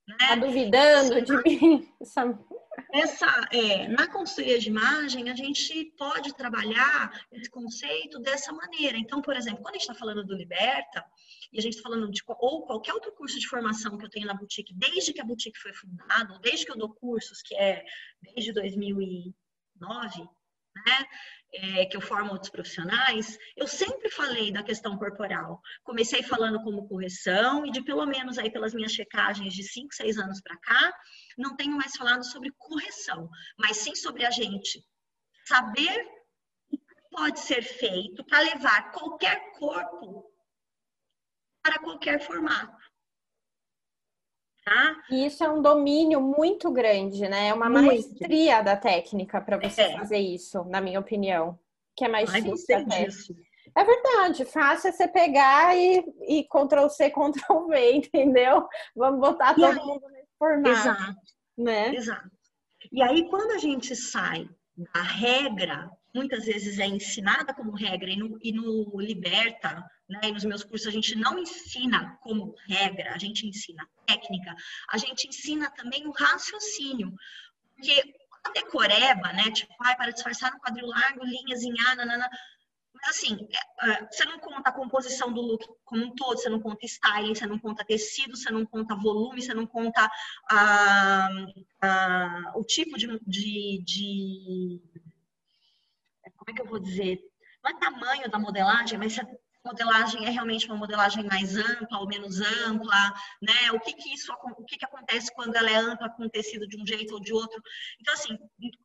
Né? 0.08 0.18
Tá 0.20 0.36
duvidando 0.36 1.22
de 1.22 1.38
mim? 1.44 1.94
Essa, 2.94 3.28
é, 3.52 3.88
na 3.90 4.08
consultoria 4.08 4.58
de 4.58 4.70
imagem, 4.70 5.30
a 5.30 5.36
gente 5.36 5.94
pode 5.98 6.34
trabalhar 6.36 7.12
esse 7.32 7.50
conceito 7.50 8.20
dessa 8.20 8.52
maneira. 8.54 8.98
Então, 8.98 9.22
por 9.22 9.36
exemplo, 9.36 9.62
quando 9.62 9.76
a 9.76 9.78
gente 9.78 9.90
está 9.90 9.94
falando 9.94 10.26
do 10.26 10.36
Liberta, 10.36 11.06
e 11.52 11.60
a 11.60 11.62
gente 11.62 11.76
está 11.76 11.90
falando 11.90 12.10
de 12.10 12.22
ou 12.28 12.66
qualquer 12.66 12.94
outro 12.94 13.12
curso 13.14 13.40
de 13.40 13.48
formação 13.48 13.98
que 13.98 14.06
eu 14.06 14.10
tenho 14.10 14.26
na 14.26 14.34
boutique, 14.34 14.74
desde 14.74 15.14
que 15.14 15.22
a 15.22 15.26
boutique 15.26 15.60
foi 15.60 15.74
fundada, 15.74 16.34
ou 16.34 16.40
desde 16.40 16.66
que 16.66 16.72
eu 16.72 16.78
dou 16.78 16.94
cursos, 16.94 17.42
que 17.42 17.56
é 17.56 17.84
desde 18.22 18.54
2009, 18.54 20.20
né? 20.22 21.06
É, 21.54 21.86
que 21.86 21.98
eu 21.98 22.02
formo 22.02 22.32
outros 22.32 22.50
profissionais, 22.50 23.38
eu 23.58 23.68
sempre 23.68 24.10
falei 24.10 24.54
da 24.54 24.64
questão 24.64 24.98
corporal. 24.98 25.62
Comecei 25.84 26.24
falando 26.24 26.64
como 26.64 26.88
correção 26.88 27.66
e 27.66 27.72
de 27.72 27.84
pelo 27.84 28.06
menos 28.06 28.38
aí 28.38 28.50
pelas 28.50 28.74
minhas 28.74 28.94
checagens 28.94 29.54
de 29.54 29.62
5, 29.62 29.94
6 29.94 30.18
anos 30.18 30.40
para 30.40 30.56
cá, 30.56 30.94
não 31.38 31.58
tenho 31.58 31.76
mais 31.76 31.94
falado 31.98 32.24
sobre 32.24 32.54
correção, 32.58 33.30
mas 33.58 33.76
sim 33.76 33.94
sobre 33.96 34.26
a 34.26 34.32
gente 34.32 34.82
saber 35.46 36.08
o 36.72 36.78
que 36.78 36.96
pode 37.10 37.40
ser 37.42 37.62
feito 37.62 38.24
para 38.24 38.40
levar 38.40 38.92
qualquer 38.94 39.52
corpo 39.60 40.32
para 41.62 41.80
qualquer 41.80 42.20
formato. 42.20 42.81
Tá? 44.64 44.96
E 45.10 45.26
isso 45.26 45.44
é 45.44 45.50
um 45.50 45.62
domínio 45.62 46.22
muito 46.22 46.72
grande, 46.72 47.28
né? 47.28 47.48
É 47.48 47.54
uma 47.54 47.70
muito. 47.70 47.88
maestria 47.88 48.62
da 48.62 48.78
técnica 48.78 49.42
para 49.42 49.58
você 49.58 49.82
é. 49.82 49.98
fazer 49.98 50.20
isso, 50.20 50.64
na 50.66 50.80
minha 50.80 51.00
opinião. 51.00 51.58
Que 51.96 52.06
é 52.06 52.08
mais 52.08 52.32
Ai, 52.32 52.42
difícil 52.42 52.78
até. 52.78 53.06
Disso. 53.06 53.36
É 53.76 53.84
verdade, 53.84 54.46
fácil 54.46 54.90
é 54.90 54.92
você 54.92 55.08
pegar 55.08 55.76
e, 55.76 56.04
e 56.28 56.44
Ctrl 56.44 56.90
C, 56.90 57.10
Ctrl 57.10 57.68
V, 57.68 57.92
entendeu? 57.96 58.68
Vamos 58.96 59.20
botar 59.20 59.56
todo 59.56 59.66
aí, 59.66 59.86
mundo 59.86 60.08
nesse 60.10 60.28
formato. 60.38 60.70
Exato. 60.70 61.16
Né? 61.58 61.96
Exato. 61.96 62.32
E 62.92 63.02
aí, 63.02 63.30
quando 63.30 63.52
a 63.52 63.58
gente 63.58 63.96
sai 63.96 64.50
da 64.76 65.02
regra, 65.02 65.90
muitas 66.14 66.46
vezes 66.46 66.80
é 66.80 66.86
ensinada 66.86 67.54
como 67.54 67.76
regra 67.76 68.10
e 68.10 68.16
no, 68.16 68.38
e 68.42 68.52
no 68.52 69.00
Liberta, 69.00 69.84
né, 70.10 70.20
e 70.24 70.32
nos 70.32 70.44
meus 70.44 70.64
cursos 70.64 70.88
a 70.88 70.92
gente 70.92 71.16
não 71.16 71.40
ensina 71.40 72.18
como 72.22 72.56
regra, 72.68 73.14
a 73.14 73.18
gente 73.18 73.48
ensina 73.48 73.88
técnica, 74.06 74.56
a 74.90 74.98
gente 74.98 75.28
ensina 75.28 75.70
também 75.72 76.06
o 76.08 76.12
raciocínio. 76.12 77.14
Porque 77.76 78.14
a 78.44 78.50
decoreba, 78.52 79.32
né, 79.34 79.52
tipo, 79.52 79.74
ai, 79.82 79.96
para 79.96 80.12
disfarçar 80.12 80.52
no 80.54 80.60
quadril 80.60 80.88
largo, 80.88 81.24
linhas 81.24 81.64
em 81.64 81.74
A, 81.80 81.96
mas 82.94 83.18
assim, 83.18 83.48
é, 83.82 83.90
é, 83.90 84.08
você 84.08 84.26
não 84.26 84.38
conta 84.38 84.70
a 84.70 84.74
composição 84.74 85.34
do 85.34 85.42
look 85.42 85.66
como 85.84 86.06
um 86.06 86.16
todo, 86.16 86.38
você 86.38 86.50
não 86.50 86.60
conta 86.60 86.86
styling, 86.86 87.34
você 87.34 87.48
não 87.48 87.58
conta 87.58 87.84
tecido, 87.84 88.38
você 88.38 88.52
não 88.52 88.66
conta 88.66 88.96
volume, 88.96 89.42
você 89.42 89.54
não 89.54 89.66
conta 89.66 90.10
a, 90.50 91.30
a, 91.82 92.52
o 92.56 92.64
tipo 92.64 92.98
de, 92.98 93.08
de, 93.26 93.84
de, 93.84 94.82
Como 96.42 96.50
é 96.50 96.54
que 96.54 96.62
eu 96.62 96.66
vou 96.66 96.80
dizer? 96.80 97.20
Não 97.64 97.70
é 97.70 97.80
tamanho 97.80 98.32
da 98.32 98.40
modelagem, 98.40 98.98
mas 98.98 99.14
você 99.14 99.22
modelagem 99.64 100.26
é 100.26 100.30
realmente 100.32 100.66
uma 100.66 100.76
modelagem 100.76 101.24
mais 101.26 101.56
ampla 101.56 102.00
ou 102.00 102.08
menos 102.08 102.42
ampla, 102.42 103.14
né? 103.40 103.72
O 103.74 103.80
que 103.80 103.94
que 103.94 104.12
isso, 104.12 104.34
o 104.58 104.66
que 104.66 104.76
que 104.76 104.86
acontece 104.86 105.32
quando 105.36 105.56
ela 105.56 105.70
é 105.70 105.76
ampla 105.76 106.10
com 106.10 106.28
tecido 106.28 106.68
de 106.68 106.82
um 106.82 106.86
jeito 106.86 107.14
ou 107.14 107.20
de 107.20 107.32
outro? 107.32 107.62
Então 108.00 108.12
assim. 108.16 108.40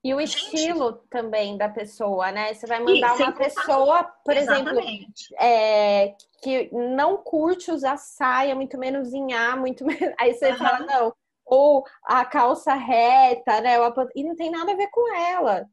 E 0.05 0.15
o 0.15 0.21
gente... 0.21 0.55
estilo 0.55 0.93
também 1.11 1.57
da 1.57 1.71
pessoa, 1.71 2.31
né? 2.31 2.53
Você 2.53 2.67
vai 2.67 2.81
mandar 2.81 3.19
e, 3.19 3.23
uma 3.23 3.33
pessoa, 3.33 4.05
por 4.23 4.37
Exatamente. 4.37 5.35
exemplo, 5.35 5.37
é, 5.41 6.15
que 6.43 6.69
não 6.71 7.17
curte 7.17 7.71
usar 7.71 7.97
saia, 7.97 8.55
muito 8.55 8.77
menos 8.77 9.15
em 9.15 9.33
A, 9.33 9.57
muito 9.57 9.83
menos. 9.83 10.15
Aí 10.21 10.35
você 10.35 10.51
uhum. 10.51 10.59
fala 10.59 10.81
não. 10.81 11.15
Ou 11.47 11.85
a 12.05 12.23
calça 12.23 12.75
reta, 12.75 13.63
né? 13.63 13.77
E 14.15 14.25
não 14.25 14.35
tem 14.37 14.51
nada 14.51 14.73
a 14.73 14.77
ver 14.77 14.89
com 14.89 15.15
ela. 15.15 15.67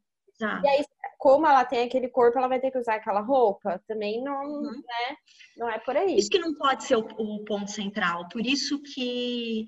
E 0.64 0.68
aí, 0.68 0.86
como 1.18 1.48
ela 1.48 1.66
tem 1.66 1.84
aquele 1.84 2.10
corpo, 2.10 2.38
ela 2.38 2.48
vai 2.48 2.60
ter 2.60 2.72
que 2.72 2.78
usar 2.78 2.96
aquela 2.96 3.22
roupa. 3.22 3.82
Também 3.88 4.22
não, 4.24 4.44
uhum. 4.44 4.72
né? 4.72 5.18
Não 5.58 5.70
é 5.70 5.80
por 5.80 5.96
aí. 5.96 6.18
Isso 6.18 6.30
que 6.30 6.40
não 6.40 6.54
pode 6.56 6.84
ser 6.84 6.98
o, 6.98 7.08
o 7.18 7.44
ponto 7.46 7.72
central. 7.72 8.28
Por 8.30 8.46
isso 8.46 8.82
que 8.82 9.66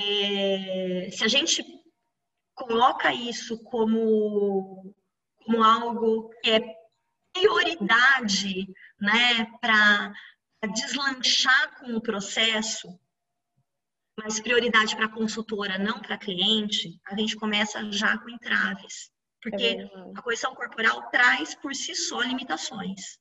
é, 0.00 1.08
se 1.10 1.24
a 1.24 1.28
gente 1.28 1.64
coloca 2.54 3.12
isso 3.12 3.62
como, 3.64 4.94
como 5.44 5.62
algo 5.62 6.30
que 6.42 6.50
é 6.50 6.78
prioridade, 7.32 8.66
né, 9.00 9.46
para 9.60 10.12
deslanchar 10.72 11.78
com 11.78 11.94
o 11.94 12.00
processo, 12.00 12.88
mas 14.18 14.40
prioridade 14.40 14.96
para 14.96 15.06
a 15.06 15.12
consultora, 15.12 15.78
não 15.78 16.00
para 16.00 16.18
cliente, 16.18 17.00
a 17.06 17.16
gente 17.16 17.36
começa 17.36 17.90
já 17.92 18.18
com 18.18 18.28
entraves. 18.28 19.10
Porque 19.42 19.64
é 19.64 19.84
a 20.16 20.22
correção 20.22 20.54
corporal 20.54 21.08
traz 21.10 21.54
por 21.54 21.74
si 21.74 21.94
só 21.94 22.20
limitações. 22.20 23.18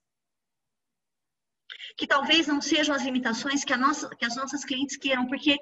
Que 1.96 2.08
talvez 2.08 2.48
não 2.48 2.62
sejam 2.62 2.96
as 2.96 3.04
limitações 3.04 3.64
que, 3.64 3.76
nossa, 3.76 4.10
que 4.16 4.26
as 4.26 4.36
nossas 4.36 4.66
clientes 4.66 4.98
queiram, 4.98 5.28
porque 5.28 5.58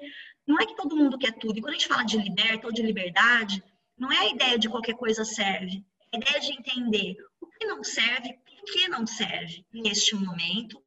não 0.46 0.58
é 0.60 0.66
que 0.66 0.76
todo 0.76 0.96
mundo 0.96 1.18
quer 1.18 1.32
tudo. 1.32 1.58
E 1.58 1.60
quando 1.60 1.74
a 1.74 1.78
gente 1.78 1.88
fala 1.88 2.04
de 2.04 2.16
liberta 2.16 2.66
ou 2.66 2.72
de 2.72 2.82
liberdade, 2.82 3.62
não 3.98 4.12
é 4.12 4.18
a 4.18 4.28
ideia 4.28 4.58
de 4.58 4.68
qualquer 4.68 4.94
coisa 4.94 5.24
serve. 5.24 5.84
É 6.12 6.16
a 6.16 6.20
ideia 6.20 6.40
de 6.40 6.52
entender 6.52 7.16
o 7.40 7.46
que 7.46 7.66
não 7.66 7.82
serve, 7.82 8.38
o 8.62 8.64
que 8.64 8.88
não 8.88 9.06
serve 9.06 9.64
neste 9.72 10.14
momento, 10.14 10.82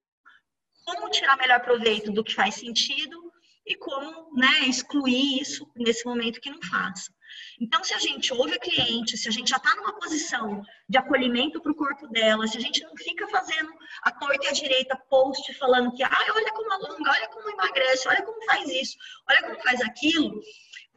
como 0.86 1.10
tirar 1.10 1.38
melhor 1.38 1.62
proveito 1.62 2.12
do 2.12 2.23
que 2.23 2.34
faz 2.34 2.55
sentido 2.55 3.32
e 3.65 3.75
como 3.75 4.34
né, 4.36 4.62
excluir 4.67 5.39
isso 5.39 5.69
nesse 5.75 6.05
momento 6.05 6.41
que 6.41 6.49
não 6.49 6.62
faz. 6.63 7.10
Então, 7.59 7.83
se 7.83 7.93
a 7.93 7.99
gente 7.99 8.33
ouve 8.33 8.53
a 8.53 8.59
cliente, 8.59 9.17
se 9.17 9.27
a 9.27 9.31
gente 9.31 9.49
já 9.49 9.57
está 9.57 9.75
numa 9.75 9.99
posição 9.99 10.63
de 10.87 10.97
acolhimento 10.97 11.61
para 11.61 11.71
o 11.71 11.75
corpo 11.75 12.07
dela, 12.07 12.47
se 12.47 12.57
a 12.57 12.61
gente 12.61 12.81
não 12.83 12.95
fica 12.95 13.27
fazendo 13.27 13.69
a 14.03 14.11
torta 14.11 14.45
e 14.45 14.47
a 14.47 14.53
direita 14.53 14.95
post 15.09 15.53
falando 15.55 15.91
que, 15.91 16.01
ah, 16.01 16.25
olha 16.33 16.53
como 16.53 16.71
alonga, 16.71 17.11
olha 17.11 17.27
como 17.27 17.49
emagrece, 17.49 18.07
olha 18.07 18.23
como 18.23 18.41
faz 18.45 18.69
isso, 18.69 18.97
olha 19.29 19.43
como 19.43 19.61
faz 19.61 19.81
aquilo, 19.81 20.41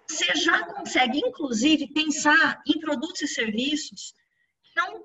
você 0.08 0.26
já 0.36 0.64
consegue, 0.66 1.18
inclusive, 1.18 1.92
pensar 1.92 2.62
em 2.66 2.78
produtos 2.78 3.22
e 3.22 3.26
serviços 3.26 4.14
que 4.62 4.76
não, 4.76 5.04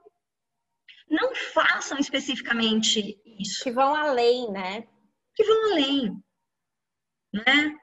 não 1.09 1.35
façam 1.53 1.97
especificamente 1.97 3.19
isso. 3.25 3.63
Que 3.63 3.71
vão 3.71 3.95
além, 3.95 4.51
né? 4.51 4.87
Que 5.33 5.43
vão 5.43 5.71
além. 5.71 6.23
Né? 7.33 7.77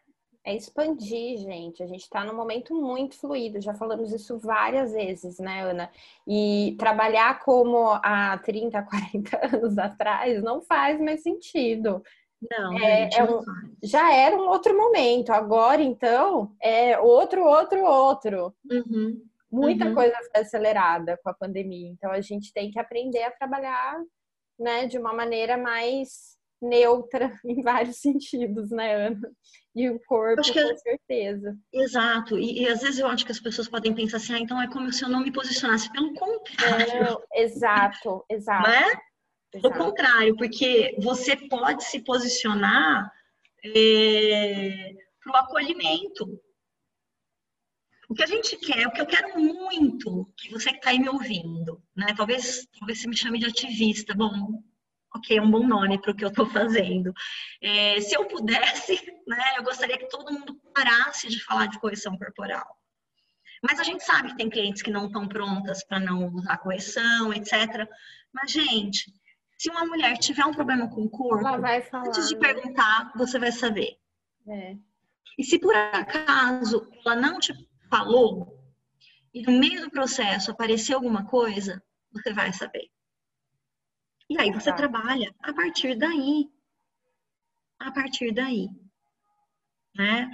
É 0.44 0.54
expandir, 0.54 1.38
gente. 1.38 1.82
A 1.82 1.86
gente 1.86 2.02
está 2.02 2.22
num 2.22 2.36
momento 2.36 2.74
muito 2.74 3.16
fluido, 3.16 3.60
já 3.60 3.72
falamos 3.72 4.12
isso 4.12 4.38
várias 4.38 4.92
vezes, 4.92 5.38
né, 5.38 5.62
Ana? 5.62 5.90
E 6.26 6.76
trabalhar 6.78 7.40
como 7.40 7.88
há 7.88 8.36
30, 8.38 8.82
40 8.82 9.40
anos 9.56 9.78
atrás 9.78 10.42
não 10.42 10.60
faz 10.60 11.00
mais 11.00 11.22
sentido. 11.22 12.02
Não, 12.50 12.78
é, 12.78 13.08
é 13.16 13.24
um, 13.24 13.40
já 13.82 14.12
era 14.12 14.36
um 14.36 14.46
outro 14.48 14.76
momento. 14.76 15.30
Agora, 15.30 15.82
então, 15.82 16.54
é 16.60 16.98
outro, 16.98 17.42
outro, 17.42 17.82
outro. 17.82 18.54
Uhum, 18.70 19.22
Muita 19.50 19.86
uhum. 19.86 19.94
coisa 19.94 20.14
foi 20.30 20.42
acelerada 20.42 21.18
com 21.22 21.30
a 21.30 21.34
pandemia. 21.34 21.88
Então, 21.88 22.10
a 22.10 22.20
gente 22.20 22.52
tem 22.52 22.70
que 22.70 22.78
aprender 22.78 23.22
a 23.22 23.30
trabalhar 23.30 23.98
né, 24.58 24.86
de 24.86 24.98
uma 24.98 25.12
maneira 25.12 25.56
mais 25.56 26.36
neutra 26.64 27.38
em 27.44 27.62
vários 27.62 27.98
sentidos, 27.98 28.70
né, 28.70 29.06
Ana? 29.06 29.30
E 29.74 29.90
o 29.90 30.00
corpo, 30.06 30.42
que, 30.42 30.52
com 30.52 30.76
certeza. 30.76 31.56
Exato. 31.72 32.38
E, 32.38 32.62
e, 32.62 32.68
às 32.68 32.80
vezes 32.80 33.00
eu 33.00 33.08
acho 33.08 33.24
que 33.24 33.32
as 33.32 33.40
pessoas 33.40 33.68
podem 33.68 33.92
pensar 33.92 34.18
assim, 34.18 34.34
ah, 34.34 34.38
então 34.38 34.62
é 34.62 34.68
como 34.68 34.92
se 34.92 35.04
eu 35.04 35.08
não 35.08 35.20
me 35.20 35.32
posicionasse. 35.32 35.90
Pelo 35.92 36.14
contrário. 36.14 37.02
Não, 37.02 37.22
exato, 37.34 38.24
exato. 38.30 38.68
Não 38.68 38.74
é? 38.74 38.92
Pelo 39.50 39.72
contrário, 39.72 40.36
porque 40.36 40.96
você 41.00 41.36
pode 41.48 41.84
se 41.84 42.00
posicionar 42.00 43.10
é, 43.64 44.94
para 45.22 45.32
o 45.32 45.36
acolhimento. 45.36 46.40
O 48.08 48.14
que 48.14 48.22
a 48.22 48.26
gente 48.26 48.56
quer, 48.58 48.86
o 48.86 48.92
que 48.92 49.00
eu 49.00 49.06
quero 49.06 49.40
muito, 49.40 50.30
que 50.36 50.50
você 50.50 50.70
que 50.70 50.76
está 50.76 50.90
aí 50.90 50.98
me 50.98 51.08
ouvindo, 51.08 51.82
né? 51.96 52.14
Talvez, 52.16 52.66
talvez 52.78 53.00
você 53.00 53.08
me 53.08 53.16
chame 53.16 53.38
de 53.38 53.46
ativista. 53.46 54.14
Bom, 54.14 54.62
ok, 55.14 55.38
é 55.38 55.42
um 55.42 55.50
bom 55.50 55.66
nome 55.66 56.00
para 56.00 56.10
o 56.10 56.14
que 56.14 56.24
eu 56.24 56.28
estou 56.28 56.46
fazendo. 56.46 57.12
É, 57.62 58.00
se 58.00 58.16
eu 58.16 58.26
pudesse, 58.26 58.94
né, 59.26 59.54
eu 59.56 59.62
gostaria 59.62 59.98
que 59.98 60.08
todo 60.08 60.32
mundo 60.32 60.60
parasse 60.74 61.28
de 61.28 61.42
falar 61.42 61.66
de 61.66 61.78
correção 61.78 62.16
corporal. 62.18 62.66
Mas 63.62 63.80
a 63.80 63.82
gente 63.82 64.04
sabe 64.04 64.30
que 64.30 64.36
tem 64.36 64.50
clientes 64.50 64.82
que 64.82 64.90
não 64.90 65.06
estão 65.06 65.26
prontas 65.26 65.84
para 65.84 65.98
não 65.98 66.26
usar 66.34 66.58
correção, 66.58 67.32
etc. 67.32 67.88
Mas, 68.32 68.50
gente, 68.50 69.10
se 69.56 69.70
uma 69.70 69.86
mulher 69.86 70.18
tiver 70.18 70.44
um 70.44 70.52
problema 70.52 70.88
com 70.90 71.04
o 71.04 71.08
corpo, 71.08 71.42
falar, 71.42 71.82
antes 72.06 72.28
de 72.28 72.36
perguntar, 72.36 73.12
você 73.16 73.38
vai 73.38 73.52
saber. 73.52 73.96
É. 74.46 74.76
E 75.38 75.44
se 75.44 75.58
por 75.58 75.74
acaso 75.74 76.86
ela 77.04 77.16
não 77.16 77.38
te 77.38 77.54
falou, 77.88 78.54
e 79.32 79.42
no 79.42 79.58
meio 79.58 79.80
do 79.80 79.90
processo 79.90 80.50
aparecer 80.50 80.94
alguma 80.94 81.24
coisa, 81.24 81.82
você 82.12 82.32
vai 82.32 82.52
saber. 82.52 82.90
E 84.28 84.38
aí 84.38 84.50
você 84.50 84.70
tá. 84.70 84.76
trabalha 84.76 85.34
a 85.42 85.52
partir 85.52 85.96
daí. 85.96 86.48
A 87.78 87.90
partir 87.92 88.32
daí. 88.32 88.68
né? 89.94 90.30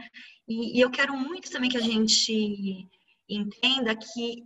E, 0.47 0.79
e 0.79 0.81
eu 0.81 0.91
quero 0.91 1.17
muito 1.17 1.51
também 1.51 1.71
que 1.71 1.77
a 1.77 1.83
gente 1.83 2.89
entenda 3.29 3.95
que 3.95 4.45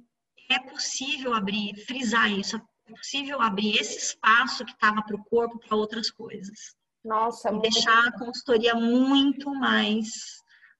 é 0.50 0.58
possível 0.58 1.34
abrir, 1.34 1.74
frisar 1.86 2.30
isso, 2.30 2.56
é 2.56 2.90
possível 2.90 3.40
abrir 3.40 3.76
esse 3.78 3.98
espaço 3.98 4.64
que 4.64 4.72
estava 4.72 5.02
para 5.02 5.16
o 5.16 5.24
corpo 5.24 5.58
para 5.58 5.76
outras 5.76 6.10
coisas. 6.10 6.74
Nossa, 7.04 7.52
e 7.52 7.60
deixar 7.60 8.08
a 8.08 8.18
consultoria 8.18 8.74
muito 8.74 9.50
mais, 9.54 10.08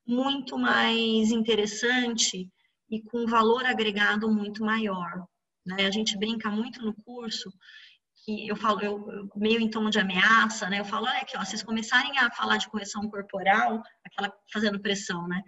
muito 0.06 0.58
mais 0.58 1.30
interessante 1.30 2.48
e 2.90 3.02
com 3.02 3.26
valor 3.26 3.64
agregado 3.64 4.30
muito 4.30 4.64
maior. 4.64 5.26
Né? 5.66 5.86
A 5.86 5.90
gente 5.90 6.16
brinca 6.18 6.50
muito 6.50 6.82
no 6.82 6.94
curso 6.94 7.50
que 8.24 8.48
eu 8.48 8.56
falo, 8.56 8.80
eu, 8.80 9.28
meio 9.36 9.60
em 9.60 9.68
tom 9.68 9.90
de 9.90 9.98
ameaça, 9.98 10.68
né? 10.70 10.80
Eu 10.80 10.84
falo, 10.84 11.06
olha 11.06 11.18
aqui, 11.18 11.36
ó, 11.36 11.44
vocês 11.44 11.62
começarem 11.62 12.18
a 12.18 12.30
falar 12.30 12.56
de 12.56 12.68
correção 12.68 13.08
corporal, 13.10 13.82
aquela 14.04 14.32
fazendo 14.52 14.80
pressão, 14.80 15.28
né? 15.28 15.42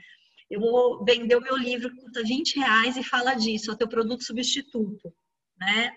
Eu 0.51 0.61
vou 0.61 1.05
vender 1.05 1.37
o 1.37 1.41
meu 1.41 1.57
livro 1.57 1.91
que 1.91 2.03
custa 2.03 2.23
20 2.23 2.57
reais 2.57 2.97
e 2.97 3.03
fala 3.03 3.35
disso, 3.35 3.71
é 3.71 3.75
o 3.75 3.77
teu 3.77 3.89
produto 3.89 4.23
substituto, 4.23 5.13
né? 5.59 5.93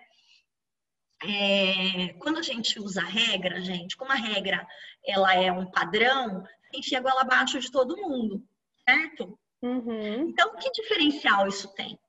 É, 1.22 2.14
quando 2.20 2.38
a 2.38 2.42
gente 2.42 2.80
usa 2.80 3.02
regra, 3.02 3.60
gente, 3.60 3.98
como 3.98 4.12
a 4.14 4.16
regra 4.16 4.66
ela 5.06 5.36
é 5.36 5.52
um 5.52 5.70
padrão, 5.70 6.44
enfia 6.74 7.00
a 7.00 7.02
goela 7.02 7.22
abaixo 7.22 7.60
de 7.60 7.70
todo 7.70 7.98
mundo, 7.98 8.42
certo? 8.88 9.38
Uhum. 9.62 10.30
Então, 10.30 10.56
que 10.56 10.72
diferencial 10.72 11.46
isso 11.46 11.68
tem? 11.76 12.00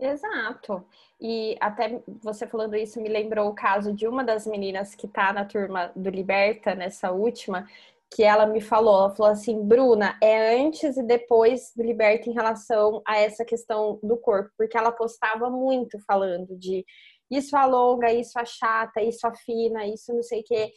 Exato. 0.00 0.82
E 1.20 1.56
até 1.60 2.02
você 2.22 2.46
falando 2.46 2.74
isso 2.74 3.00
me 3.00 3.08
lembrou 3.08 3.48
o 3.48 3.54
caso 3.54 3.92
de 3.92 4.08
uma 4.08 4.24
das 4.24 4.46
meninas 4.46 4.94
que 4.94 5.06
tá 5.06 5.30
na 5.30 5.44
turma 5.44 5.92
do 5.94 6.08
Liberta, 6.08 6.74
nessa 6.74 7.10
última, 7.12 7.66
que 8.10 8.22
ela 8.24 8.46
me 8.46 8.62
falou, 8.62 8.98
ela 8.98 9.14
falou 9.14 9.30
assim, 9.30 9.62
Bruna, 9.62 10.16
é 10.22 10.56
antes 10.56 10.96
e 10.96 11.02
depois 11.02 11.72
do 11.76 11.82
Liberta 11.82 12.30
em 12.30 12.32
relação 12.32 13.02
a 13.06 13.18
essa 13.18 13.44
questão 13.44 14.00
do 14.02 14.16
corpo, 14.16 14.50
porque 14.56 14.76
ela 14.76 14.90
postava 14.90 15.50
muito 15.50 15.98
falando 16.06 16.56
de 16.56 16.84
isso 17.30 17.54
alonga, 17.54 18.10
isso 18.10 18.38
achata, 18.38 19.02
isso 19.02 19.26
afina, 19.26 19.86
isso 19.86 20.12
não 20.14 20.22
sei 20.22 20.40
o 20.40 20.44
quê. 20.44 20.72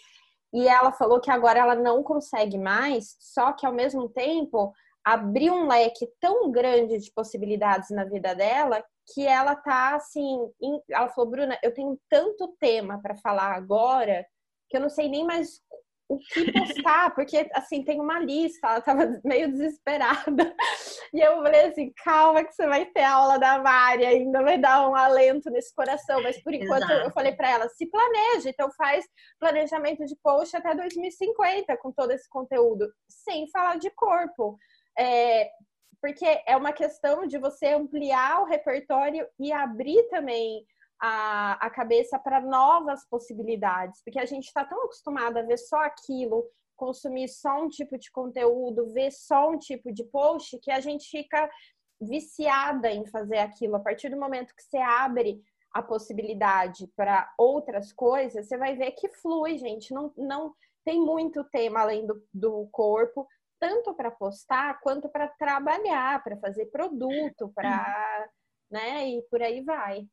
E 0.54 0.68
ela 0.68 0.92
falou 0.92 1.20
que 1.22 1.32
agora 1.32 1.60
ela 1.60 1.76
não 1.76 2.04
consegue 2.04 2.58
mais, 2.58 3.16
só 3.20 3.54
que 3.54 3.66
ao 3.66 3.74
mesmo 3.74 4.10
tempo 4.10 4.74
abriu 5.04 5.54
um 5.54 5.68
leque 5.68 6.08
tão 6.20 6.52
grande 6.52 7.00
de 7.00 7.12
possibilidades 7.12 7.90
na 7.90 8.04
vida 8.06 8.36
dela 8.36 8.84
que 9.14 9.26
ela 9.28 9.56
tá 9.56 9.96
assim, 9.96 10.38
ela 10.90 11.10
falou, 11.10 11.30
Bruna, 11.30 11.58
eu 11.62 11.74
tenho 11.74 12.00
tanto 12.10 12.56
tema 12.60 13.02
para 13.02 13.16
falar 13.16 13.54
agora 13.54 14.26
que 14.70 14.78
eu 14.78 14.82
não 14.82 14.90
sei 14.90 15.10
nem 15.10 15.26
mais 15.26 15.62
o 16.10 16.18
que 16.18 16.52
postar, 16.52 17.14
porque 17.16 17.50
assim, 17.54 17.84
tem 17.84 18.00
uma 18.00 18.20
lista, 18.20 18.68
ela 18.68 18.82
tava 18.82 19.20
meio 19.24 19.52
desesperada. 19.52 20.56
E 21.14 21.20
eu 21.22 21.44
falei 21.44 21.68
assim, 21.68 21.94
calma 22.04 22.44
que 22.44 22.56
você 22.56 22.66
vai 22.66 22.88
ter 22.88 23.04
aula 23.04 23.38
da 23.38 23.60
Mari, 23.60 24.04
ainda 24.04 24.42
vai 24.42 24.58
dar 24.58 24.90
um 24.90 24.96
alento 24.96 25.48
nesse 25.52 25.72
coração, 25.76 26.24
mas 26.24 26.42
por 26.42 26.52
enquanto 26.52 26.86
Exato. 26.86 27.06
eu 27.06 27.12
falei 27.12 27.34
para 27.34 27.52
ela, 27.52 27.70
se 27.70 27.86
planeja, 27.86 28.50
então 28.50 28.72
faz 28.72 29.06
planejamento 29.40 30.04
de 30.06 30.16
post 30.24 30.58
até 30.58 30.74
2050 30.74 31.78
com 31.78 31.92
todo 31.92 32.10
esse 32.10 32.28
conteúdo, 32.28 32.92
sem 33.08 33.48
falar 33.52 33.78
de 33.78 33.92
corpo. 33.92 34.58
É, 34.98 35.52
porque 36.04 36.26
é 36.46 36.58
uma 36.58 36.74
questão 36.74 37.26
de 37.26 37.38
você 37.38 37.68
ampliar 37.68 38.42
o 38.42 38.46
repertório 38.46 39.26
e 39.40 39.54
abrir 39.54 40.04
também 40.10 40.66
a, 41.02 41.54
a 41.66 41.70
cabeça 41.70 42.20
para 42.20 42.42
novas 42.42 43.08
possibilidades, 43.08 44.02
porque 44.04 44.20
a 44.20 44.26
gente 44.26 44.48
está 44.48 44.66
tão 44.66 44.84
acostumado 44.84 45.38
a 45.38 45.44
ver 45.44 45.58
só 45.58 45.78
aquilo, 45.78 46.46
consumir 46.76 47.30
só 47.30 47.64
um 47.64 47.70
tipo 47.70 47.98
de 47.98 48.12
conteúdo, 48.12 48.92
ver 48.92 49.12
só 49.12 49.50
um 49.50 49.58
tipo 49.58 49.94
de 49.94 50.04
post, 50.04 50.60
que 50.60 50.72
a 50.72 50.82
gente 50.82 51.10
fica 51.10 51.50
viciada 52.02 52.92
em 52.92 53.06
fazer 53.06 53.38
aquilo. 53.38 53.78
A 53.78 53.80
partir 53.80 54.10
do 54.10 54.20
momento 54.20 54.54
que 54.54 54.64
você 54.64 54.80
abre 54.80 55.42
a 55.74 55.82
possibilidade 55.82 56.86
para 56.98 57.34
outras 57.38 57.94
coisas, 57.94 58.46
você 58.46 58.58
vai 58.58 58.76
ver 58.76 58.92
que 58.92 59.08
flui, 59.08 59.58
gente. 59.58 59.94
Não, 59.94 60.12
não 60.18 60.54
tem 60.84 61.00
muito 61.00 61.46
tema 61.46 61.80
além 61.80 62.06
do, 62.06 62.22
do 62.34 62.68
corpo, 62.74 63.26
tanto 63.64 63.94
para 63.94 64.12
postar 64.12 64.82
quanto 64.82 65.08
para 65.08 65.26
trabalhar, 65.26 66.22
para 66.22 66.36
fazer 66.36 66.66
produto, 66.66 67.50
para, 67.56 68.30
né, 68.70 69.08
e 69.08 69.22
por 69.30 69.42
aí 69.42 69.62
vai. 69.62 70.06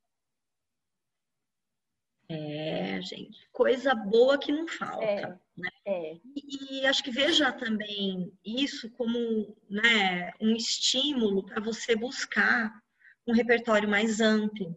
É, 2.29 3.03
gente, 3.03 3.51
coisa 3.51 3.93
boa 3.93 4.39
que 4.39 4.53
não 4.53 4.69
falta. 4.69 5.05
É, 5.05 5.27
né? 5.57 5.69
é. 5.85 6.15
E, 6.37 6.79
e, 6.79 6.87
acho 6.87 7.03
que 7.03 7.11
veja 7.11 7.51
também 7.51 8.33
isso 8.45 8.89
como 8.93 9.57
né, 9.69 10.33
um 10.41 10.55
estímulo 10.55 11.45
para 11.45 11.61
você 11.61 11.97
buscar 11.97 12.73
um 13.27 13.33
repertório 13.33 13.89
mais 13.89 14.21
amplo. 14.21 14.77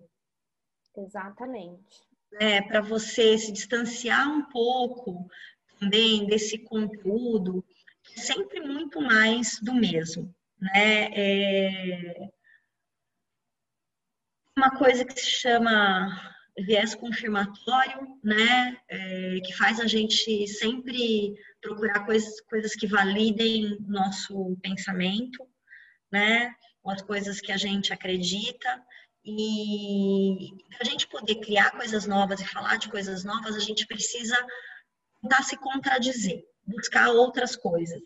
Exatamente. 0.97 2.01
É, 2.39 2.59
para 2.59 2.81
você 2.81 3.38
se 3.38 3.51
distanciar 3.51 4.27
um 4.27 4.49
pouco 4.49 5.29
também 5.79 6.25
desse 6.25 6.57
conteúdo, 6.57 7.63
sempre 8.15 8.60
muito 8.62 9.02
mais 9.02 9.60
do 9.62 9.73
mesmo. 9.73 10.34
Né? 10.60 11.10
É... 11.13 12.30
Uma 14.58 14.71
coisa 14.78 15.04
que 15.04 15.19
se 15.19 15.30
chama 15.30 16.34
viés 16.58 16.93
confirmatório, 16.93 18.19
né, 18.23 18.78
é, 18.88 19.39
que 19.43 19.54
faz 19.54 19.80
a 19.80 19.88
gente 19.88 20.47
sempre 20.47 21.34
procurar 21.62 22.06
coisas, 22.06 22.39
coisas 22.41 22.76
que 22.76 22.86
validem 22.86 23.78
nosso 23.88 24.56
pensamento, 24.62 25.47
né, 26.12 26.54
as 26.86 27.02
coisas 27.02 27.39
que 27.39 27.52
a 27.52 27.58
gente 27.58 27.93
acredita. 27.93 28.82
E 29.26 30.49
para 30.69 30.80
a 30.82 30.84
gente 30.84 31.08
poder 31.08 31.36
criar 31.36 31.71
coisas 31.71 32.06
novas 32.06 32.41
e 32.41 32.45
falar 32.45 32.78
de 32.78 32.89
coisas 32.89 33.23
novas, 33.23 33.56
a 33.56 33.60
gente 33.60 33.88
precisa 33.88 34.36
tentar 35.21 35.43
se 35.43 35.56
contradizer, 35.58 36.43
buscar 36.65 37.10
outras 37.10 37.56
coisas, 37.56 38.02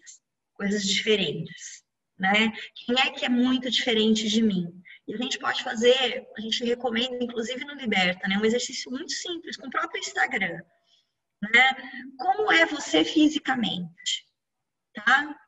coisas 0.54 0.84
diferentes, 0.84 1.84
né? 2.18 2.52
Quem 2.76 2.96
é 3.00 3.12
que 3.12 3.26
é 3.26 3.30
muito 3.30 3.70
diferente 3.70 4.28
de 4.28 4.42
mim? 4.42 4.82
E 5.08 5.14
a 5.14 5.18
gente 5.18 5.40
pode 5.40 5.64
fazer, 5.64 6.28
a 6.36 6.42
gente 6.42 6.66
recomenda, 6.66 7.24
inclusive 7.24 7.64
no 7.64 7.76
Liberta, 7.76 8.28
né, 8.28 8.38
um 8.38 8.46
exercício 8.46 8.92
muito 8.92 9.12
simples, 9.12 9.56
com 9.56 9.68
o 9.68 9.72
próprio 9.72 10.00
Instagram. 10.00 10.62
Né? 11.42 11.74
Como 12.18 12.52
é 12.52 12.66
você 12.66 13.06
fisicamente? 13.06 14.26
Tá? 14.94 15.40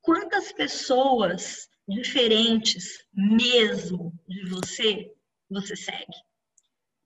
Quantas 0.00 0.50
pessoas 0.52 1.68
diferentes 1.86 3.04
mesmo 3.12 4.12
de 4.26 4.48
você 4.48 5.12
você 5.48 5.76
segue? 5.76 6.16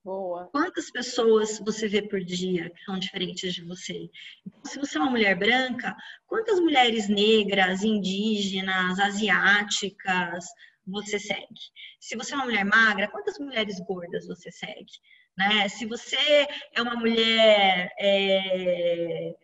Boa. 0.06 0.48
Quantas 0.52 0.88
pessoas 0.88 1.58
você 1.58 1.88
vê 1.88 2.00
por 2.00 2.22
dia 2.22 2.70
que 2.70 2.84
são 2.84 2.96
diferentes 2.96 3.52
de 3.52 3.64
você? 3.64 4.08
Então, 4.46 4.64
se 4.64 4.78
você 4.78 4.98
é 4.98 5.00
uma 5.00 5.10
mulher 5.10 5.36
branca, 5.36 5.96
quantas 6.28 6.60
mulheres 6.60 7.08
negras, 7.08 7.82
indígenas, 7.82 9.00
asiáticas, 9.00 10.44
você 10.86 11.18
segue? 11.18 11.58
Se 11.98 12.14
você 12.14 12.34
é 12.34 12.36
uma 12.36 12.44
mulher 12.44 12.64
magra, 12.64 13.08
quantas 13.08 13.36
mulheres 13.40 13.80
gordas 13.80 14.28
você 14.28 14.48
segue? 14.52 14.92
Né? 15.36 15.68
Se 15.68 15.84
você 15.86 16.46
é 16.72 16.80
uma 16.80 16.94
mulher 16.94 17.92
é, 17.98 19.34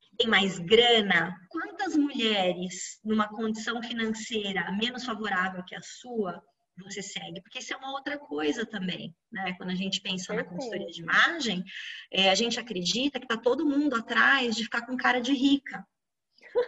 que 0.00 0.16
tem 0.16 0.28
mais 0.28 0.60
grana, 0.60 1.36
quantas 1.48 1.96
mulheres 1.96 3.00
numa 3.04 3.28
condição 3.28 3.82
financeira 3.82 4.70
menos 4.78 5.04
favorável 5.04 5.64
que 5.64 5.74
a 5.74 5.82
sua 5.82 6.40
você 6.82 7.02
segue? 7.02 7.40
Porque 7.40 7.58
isso 7.58 7.72
é 7.72 7.76
uma 7.76 7.92
outra 7.92 8.18
coisa 8.18 8.66
também, 8.66 9.14
né? 9.32 9.54
Quando 9.56 9.70
a 9.70 9.74
gente 9.74 10.00
pensa 10.00 10.34
na 10.34 10.44
consultoria 10.44 10.88
de 10.88 11.02
imagem, 11.02 11.64
é, 12.12 12.30
a 12.30 12.34
gente 12.34 12.60
acredita 12.60 13.18
que 13.18 13.24
está 13.24 13.36
todo 13.36 13.66
mundo 13.66 13.96
atrás 13.96 14.54
de 14.54 14.64
ficar 14.64 14.86
com 14.86 14.96
cara 14.96 15.20
de 15.20 15.32
rica 15.32 15.84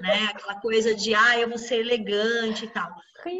né? 0.00 0.26
Aquela 0.34 0.60
coisa 0.60 0.94
de, 0.94 1.14
ah, 1.14 1.38
eu 1.38 1.48
vou 1.48 1.58
ser 1.58 1.80
elegante 1.80 2.64
e 2.64 2.68
tal. 2.68 2.94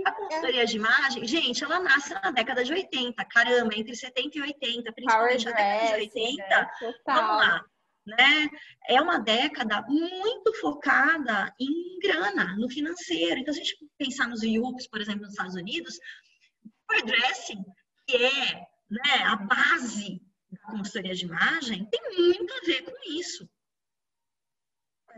A 0.04 0.12
consultoria 0.12 0.66
de 0.66 0.76
imagem, 0.76 1.26
gente, 1.26 1.62
ela 1.62 1.80
nasce 1.80 2.12
na 2.14 2.30
década 2.30 2.64
de 2.64 2.72
80, 2.72 3.24
caramba, 3.26 3.74
entre 3.76 3.94
70 3.94 4.38
e 4.38 4.42
80, 4.42 4.92
principalmente 4.92 5.44
na 5.44 5.52
década 5.52 5.86
de 5.86 5.94
80. 5.94 6.36
Né? 6.36 6.68
Vamos 7.06 7.36
lá. 7.36 7.64
Né? 8.06 8.48
É 8.88 9.00
uma 9.00 9.18
década 9.18 9.84
muito 9.86 10.52
focada 10.60 11.54
em 11.60 11.98
grana, 12.00 12.56
no 12.56 12.68
financeiro. 12.68 13.38
Então, 13.38 13.52
se 13.52 13.60
a 13.60 13.64
gente 13.64 13.86
pensar 13.98 14.26
nos 14.26 14.42
IUPs, 14.42 14.88
por 14.88 15.00
exemplo, 15.00 15.22
nos 15.22 15.30
Estados 15.30 15.54
Unidos, 15.54 15.98
hairdressing, 16.90 17.64
que 18.06 18.16
é 18.16 18.54
né, 18.90 19.22
a 19.26 19.36
base 19.36 20.22
da 20.50 20.58
consultoria 20.70 21.14
de 21.14 21.24
imagem, 21.24 21.84
tem 21.86 22.00
muito 22.16 22.52
a 22.54 22.66
ver 22.66 22.82
com 22.82 23.12
isso 23.12 23.48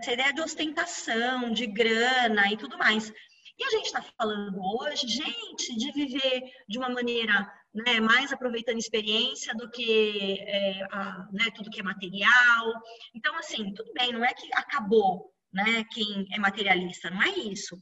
essa 0.00 0.12
ideia 0.12 0.32
de 0.32 0.40
ostentação, 0.40 1.52
de 1.52 1.66
grana 1.66 2.50
e 2.50 2.56
tudo 2.56 2.78
mais. 2.78 3.12
E 3.58 3.64
a 3.64 3.70
gente 3.70 3.86
está 3.86 4.02
falando 4.02 4.58
hoje, 4.58 5.06
gente, 5.06 5.76
de 5.76 5.92
viver 5.92 6.50
de 6.66 6.78
uma 6.78 6.88
maneira 6.88 7.52
né, 7.74 8.00
mais 8.00 8.32
aproveitando 8.32 8.78
experiência 8.78 9.54
do 9.54 9.70
que 9.70 10.38
é, 10.40 10.82
a, 10.84 11.28
né, 11.30 11.50
tudo 11.54 11.70
que 11.70 11.80
é 11.80 11.82
material. 11.82 12.72
Então, 13.14 13.36
assim, 13.36 13.74
tudo 13.74 13.92
bem, 13.92 14.12
não 14.12 14.24
é 14.24 14.32
que 14.32 14.48
acabou 14.54 15.30
né, 15.52 15.84
quem 15.92 16.26
é 16.32 16.38
materialista, 16.38 17.10
não 17.10 17.22
é 17.22 17.28
isso. 17.28 17.78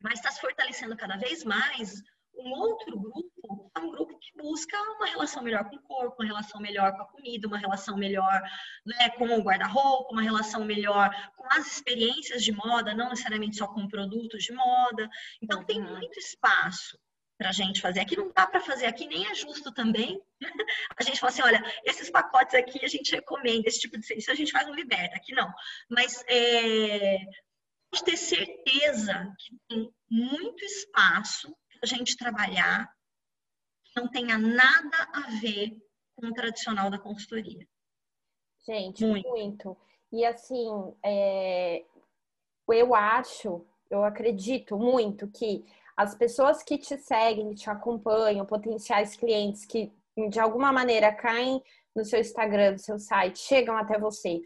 Mas 0.00 0.14
está 0.14 0.30
se 0.30 0.40
fortalecendo 0.40 0.96
cada 0.96 1.16
vez 1.16 1.44
mais 1.44 2.02
um 2.38 2.50
outro 2.52 2.98
grupo, 2.98 3.70
é 3.76 3.80
um 3.80 3.90
grupo 3.90 4.18
que 4.18 4.36
busca 4.36 4.76
uma 4.96 5.06
relação 5.06 5.42
melhor 5.42 5.68
com 5.68 5.76
o 5.76 5.82
corpo, 5.82 6.22
uma 6.22 6.26
relação 6.26 6.60
melhor 6.60 6.92
com 6.92 7.02
a 7.02 7.06
comida, 7.06 7.48
uma 7.48 7.58
relação 7.58 7.96
melhor 7.96 8.42
né, 8.84 9.10
com 9.10 9.26
o 9.26 9.42
guarda-roupa, 9.42 10.12
uma 10.12 10.22
relação 10.22 10.64
melhor 10.64 11.10
com 11.36 11.46
as 11.52 11.66
experiências 11.66 12.42
de 12.42 12.52
moda, 12.52 12.94
não 12.94 13.08
necessariamente 13.08 13.56
só 13.56 13.66
com 13.66 13.88
produtos 13.88 14.44
de 14.44 14.52
moda. 14.52 15.08
Então, 15.42 15.64
tem 15.64 15.80
uhum. 15.80 15.96
muito 15.96 16.18
espaço 16.18 16.98
para 17.38 17.50
a 17.50 17.52
gente 17.52 17.80
fazer. 17.80 18.00
Aqui 18.00 18.16
não 18.16 18.32
dá 18.32 18.46
para 18.46 18.60
fazer, 18.60 18.86
aqui 18.86 19.06
nem 19.06 19.26
é 19.26 19.34
justo 19.34 19.72
também. 19.72 20.20
A 20.98 21.02
gente 21.02 21.20
fala 21.20 21.30
assim, 21.30 21.42
olha, 21.42 21.62
esses 21.84 22.10
pacotes 22.10 22.54
aqui 22.54 22.82
a 22.82 22.88
gente 22.88 23.14
recomenda, 23.14 23.68
esse 23.68 23.80
tipo 23.80 23.98
de 23.98 24.06
serviço 24.06 24.30
a 24.30 24.34
gente 24.34 24.52
faz 24.52 24.66
no 24.66 24.74
Liberta, 24.74 25.16
aqui 25.16 25.34
não. 25.34 25.52
Mas 25.90 26.24
é, 26.26 27.18
pode 27.90 28.04
ter 28.04 28.16
certeza 28.16 29.30
que 29.38 29.56
tem 29.68 29.90
muito 30.10 30.64
espaço 30.64 31.54
a 31.86 31.96
gente 31.96 32.16
trabalhar 32.16 32.90
que 33.84 34.00
não 34.00 34.08
tenha 34.08 34.36
nada 34.36 35.08
a 35.12 35.30
ver 35.40 35.78
com 36.14 36.26
o 36.26 36.32
tradicional 36.32 36.90
da 36.90 36.98
consultoria. 36.98 37.66
Gente, 38.66 39.04
muito. 39.04 39.28
muito. 39.28 39.76
E 40.12 40.24
assim, 40.24 40.68
é, 41.04 41.84
eu 42.68 42.94
acho, 42.94 43.64
eu 43.88 44.04
acredito 44.04 44.76
muito 44.76 45.28
que 45.28 45.64
as 45.96 46.14
pessoas 46.14 46.62
que 46.62 46.76
te 46.76 46.98
seguem, 46.98 47.54
te 47.54 47.70
acompanham, 47.70 48.44
potenciais 48.44 49.16
clientes 49.16 49.64
que 49.64 49.92
de 50.28 50.40
alguma 50.40 50.72
maneira 50.72 51.12
caem 51.12 51.62
no 51.94 52.04
seu 52.04 52.20
Instagram, 52.20 52.72
no 52.72 52.78
seu 52.78 52.98
site, 52.98 53.38
chegam 53.38 53.76
até 53.76 53.98
você, 53.98 54.42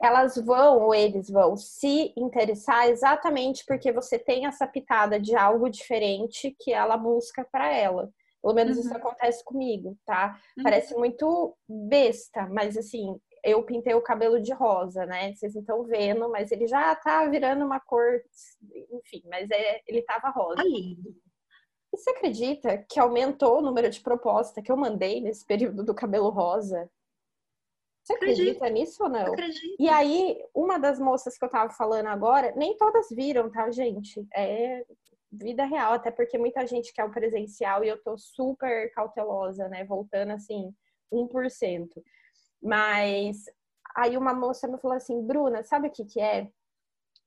elas 0.00 0.36
vão 0.36 0.82
ou 0.82 0.94
eles 0.94 1.30
vão 1.30 1.56
se 1.56 2.12
interessar 2.16 2.88
exatamente 2.88 3.64
porque 3.66 3.90
você 3.92 4.18
tem 4.18 4.46
essa 4.46 4.66
pitada 4.66 5.18
de 5.18 5.34
algo 5.34 5.68
diferente 5.70 6.54
que 6.60 6.72
ela 6.72 6.96
busca 6.96 7.44
para 7.50 7.72
ela. 7.72 8.10
Pelo 8.42 8.54
menos 8.54 8.76
uhum. 8.76 8.84
isso 8.84 8.96
acontece 8.96 9.42
comigo, 9.42 9.96
tá? 10.04 10.38
Uhum. 10.56 10.62
Parece 10.62 10.94
muito 10.94 11.56
besta, 11.68 12.46
mas 12.48 12.76
assim, 12.76 13.18
eu 13.42 13.62
pintei 13.62 13.94
o 13.94 14.02
cabelo 14.02 14.40
de 14.40 14.52
rosa, 14.52 15.06
né? 15.06 15.34
Vocês 15.34 15.54
não 15.54 15.62
estão 15.62 15.84
vendo, 15.84 16.28
mas 16.28 16.52
ele 16.52 16.66
já 16.66 16.94
tá 16.94 17.26
virando 17.26 17.64
uma 17.64 17.80
cor, 17.80 18.20
enfim, 18.92 19.22
mas 19.24 19.50
é, 19.50 19.80
ele 19.86 20.02
tava 20.02 20.30
rosa. 20.30 20.62
E 20.64 20.96
você 21.90 22.10
acredita 22.10 22.84
que 22.88 23.00
aumentou 23.00 23.58
o 23.58 23.62
número 23.62 23.88
de 23.88 24.00
proposta 24.00 24.60
que 24.60 24.70
eu 24.70 24.76
mandei 24.76 25.20
nesse 25.20 25.44
período 25.44 25.82
do 25.82 25.94
cabelo 25.94 26.28
rosa? 26.28 26.90
Você 28.06 28.12
acredita 28.12 28.64
Acredito. 28.64 28.72
nisso 28.72 29.02
ou 29.02 29.08
não? 29.08 29.32
Acredito. 29.32 29.76
E 29.80 29.88
aí, 29.88 30.40
uma 30.54 30.78
das 30.78 31.00
moças 31.00 31.36
que 31.36 31.44
eu 31.44 31.48
tava 31.48 31.70
falando 31.72 32.06
agora, 32.06 32.54
nem 32.54 32.76
todas 32.76 33.08
viram, 33.10 33.50
tá, 33.50 33.68
gente? 33.72 34.24
É 34.32 34.84
vida 35.32 35.64
real, 35.64 35.92
até 35.92 36.12
porque 36.12 36.38
muita 36.38 36.64
gente 36.68 36.92
quer 36.92 37.04
o 37.04 37.10
presencial 37.10 37.82
e 37.82 37.88
eu 37.88 38.00
tô 38.00 38.16
super 38.16 38.92
cautelosa, 38.92 39.68
né? 39.68 39.84
Voltando 39.84 40.30
assim, 40.30 40.72
1%. 41.12 42.00
Mas 42.62 43.44
aí 43.96 44.16
uma 44.16 44.32
moça 44.32 44.68
me 44.68 44.78
falou 44.78 44.96
assim, 44.96 45.20
Bruna, 45.26 45.64
sabe 45.64 45.88
o 45.88 45.90
que 45.90 46.04
que 46.04 46.20
é? 46.20 46.48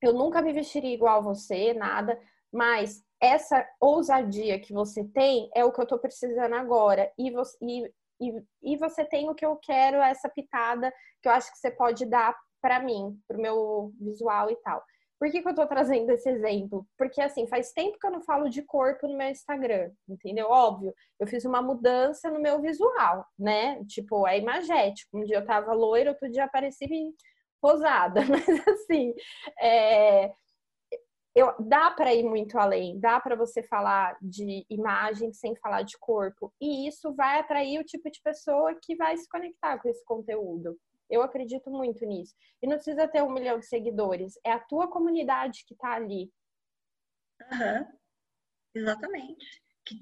Eu 0.00 0.14
nunca 0.14 0.40
me 0.40 0.50
vestiria 0.50 0.94
igual 0.94 1.18
a 1.18 1.20
você, 1.22 1.74
nada, 1.74 2.18
mas 2.50 3.04
essa 3.20 3.68
ousadia 3.78 4.58
que 4.58 4.72
você 4.72 5.04
tem 5.04 5.50
é 5.54 5.62
o 5.62 5.72
que 5.72 5.80
eu 5.82 5.86
tô 5.86 5.98
precisando 5.98 6.54
agora. 6.54 7.12
E 7.18 7.30
você, 7.30 7.58
e, 7.60 7.92
e, 8.20 8.74
e 8.74 8.76
você 8.76 9.04
tem 9.04 9.28
o 9.28 9.34
que 9.34 9.44
eu 9.44 9.56
quero, 9.56 9.98
essa 9.98 10.28
pitada 10.28 10.92
que 11.22 11.28
eu 11.28 11.32
acho 11.32 11.50
que 11.52 11.58
você 11.58 11.70
pode 11.70 12.04
dar 12.06 12.36
para 12.60 12.80
mim, 12.80 13.18
pro 13.26 13.40
meu 13.40 13.92
visual 13.98 14.50
e 14.50 14.56
tal. 14.56 14.82
Por 15.18 15.30
que, 15.30 15.42
que 15.42 15.48
eu 15.48 15.54
tô 15.54 15.66
trazendo 15.66 16.10
esse 16.10 16.30
exemplo? 16.30 16.86
Porque, 16.96 17.20
assim, 17.20 17.46
faz 17.46 17.72
tempo 17.72 17.98
que 17.98 18.06
eu 18.06 18.10
não 18.10 18.22
falo 18.22 18.48
de 18.48 18.62
corpo 18.62 19.06
no 19.06 19.18
meu 19.18 19.28
Instagram, 19.28 19.90
entendeu? 20.08 20.48
Óbvio, 20.48 20.94
eu 21.18 21.26
fiz 21.26 21.44
uma 21.44 21.60
mudança 21.60 22.30
no 22.30 22.40
meu 22.40 22.58
visual, 22.62 23.26
né? 23.38 23.84
Tipo, 23.84 24.26
é 24.26 24.38
imagético. 24.38 25.18
Um 25.18 25.24
dia 25.24 25.36
eu 25.36 25.44
tava 25.44 25.74
loira, 25.74 26.12
outro 26.12 26.30
dia 26.30 26.44
apareci 26.44 26.86
rosada. 27.62 28.22
Mas, 28.30 28.48
assim, 28.66 29.12
é... 29.60 30.32
Eu, 31.34 31.54
dá 31.60 31.92
para 31.92 32.12
ir 32.12 32.24
muito 32.24 32.58
além, 32.58 32.98
dá 32.98 33.20
para 33.20 33.36
você 33.36 33.62
falar 33.62 34.18
de 34.20 34.66
imagem 34.68 35.32
sem 35.32 35.54
falar 35.56 35.82
de 35.82 35.96
corpo, 35.98 36.52
e 36.60 36.88
isso 36.88 37.14
vai 37.14 37.38
atrair 37.38 37.78
o 37.78 37.84
tipo 37.84 38.10
de 38.10 38.20
pessoa 38.20 38.74
que 38.82 38.96
vai 38.96 39.16
se 39.16 39.28
conectar 39.28 39.78
com 39.78 39.88
esse 39.88 40.04
conteúdo. 40.04 40.76
Eu 41.08 41.22
acredito 41.22 41.70
muito 41.70 42.04
nisso. 42.04 42.34
E 42.62 42.66
não 42.66 42.76
precisa 42.76 43.06
ter 43.06 43.22
um 43.22 43.30
milhão 43.30 43.58
de 43.58 43.66
seguidores, 43.66 44.34
é 44.44 44.52
a 44.52 44.58
tua 44.58 44.88
comunidade 44.88 45.64
que 45.66 45.74
está 45.74 45.94
ali. 45.94 46.32
Uhum. 47.40 47.86
Exatamente. 48.74 49.62
Que, 49.84 49.96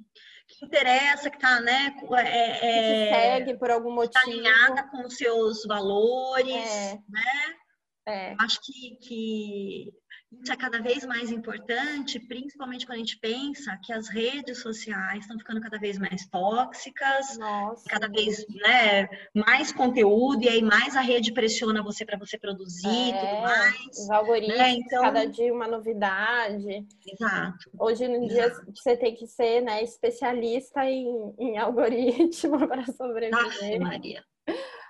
que, 0.49 0.67
interessa, 0.67 1.31
que 1.31 1.37
está, 1.37 1.61
né? 1.61 1.95
É, 2.17 2.51
é, 2.51 3.09
que 3.09 3.15
segue 3.15 3.59
por 3.59 3.71
algum 3.71 3.93
motivo. 3.93 4.19
Está 4.19 4.31
alinhada 4.31 4.91
com 4.91 5.07
os 5.07 5.17
seus 5.17 5.65
valores, 5.67 6.55
é. 6.55 6.95
né? 7.09 7.59
É. 8.07 8.37
Acho 8.41 8.59
que, 8.63 8.97
que 8.97 9.93
isso 10.31 10.53
é 10.53 10.57
cada 10.57 10.81
vez 10.81 11.07
mais 11.07 11.31
importante, 11.31 12.21
principalmente 12.21 12.85
quando 12.85 12.97
a 12.97 13.01
gente 13.01 13.19
pensa 13.19 13.79
que 13.83 13.93
as 13.93 14.09
redes 14.09 14.59
sociais 14.59 15.21
estão 15.21 15.39
ficando 15.39 15.61
cada 15.61 15.79
vez 15.79 15.99
mais 15.99 16.27
tóxicas, 16.27 17.39
Nossa. 17.39 17.85
cada 17.89 18.09
vez 18.09 18.47
né, 18.49 19.09
mais 19.35 19.73
conteúdo, 19.73 20.45
e 20.45 20.49
aí 20.49 20.63
mais 20.63 20.97
a 20.97 21.01
rede 21.01 21.33
pressiona 21.33 21.83
você 21.83 22.05
para 22.05 22.19
você 22.19 22.39
produzir 22.39 22.87
e 22.87 23.11
é, 23.11 23.19
tudo 23.19 23.43
mais. 23.43 23.99
Os 23.99 24.11
algoritmos, 24.11 24.59
né? 24.59 24.71
então... 24.71 25.03
cada 25.03 25.25
dia 25.25 25.53
uma 25.53 25.67
novidade. 25.67 26.87
Exato. 27.07 27.71
Hoje 27.79 28.05
em 28.05 28.27
dia 28.27 28.53
você 28.75 28.97
tem 28.97 29.15
que 29.15 29.27
ser 29.27 29.63
né, 29.63 29.83
especialista 29.83 30.85
em, 30.85 31.35
em 31.39 31.57
algoritmo 31.57 32.59
para 32.69 32.85
sobreviver. 32.85 33.31
Nossa, 33.31 33.79
Maria. 33.79 34.23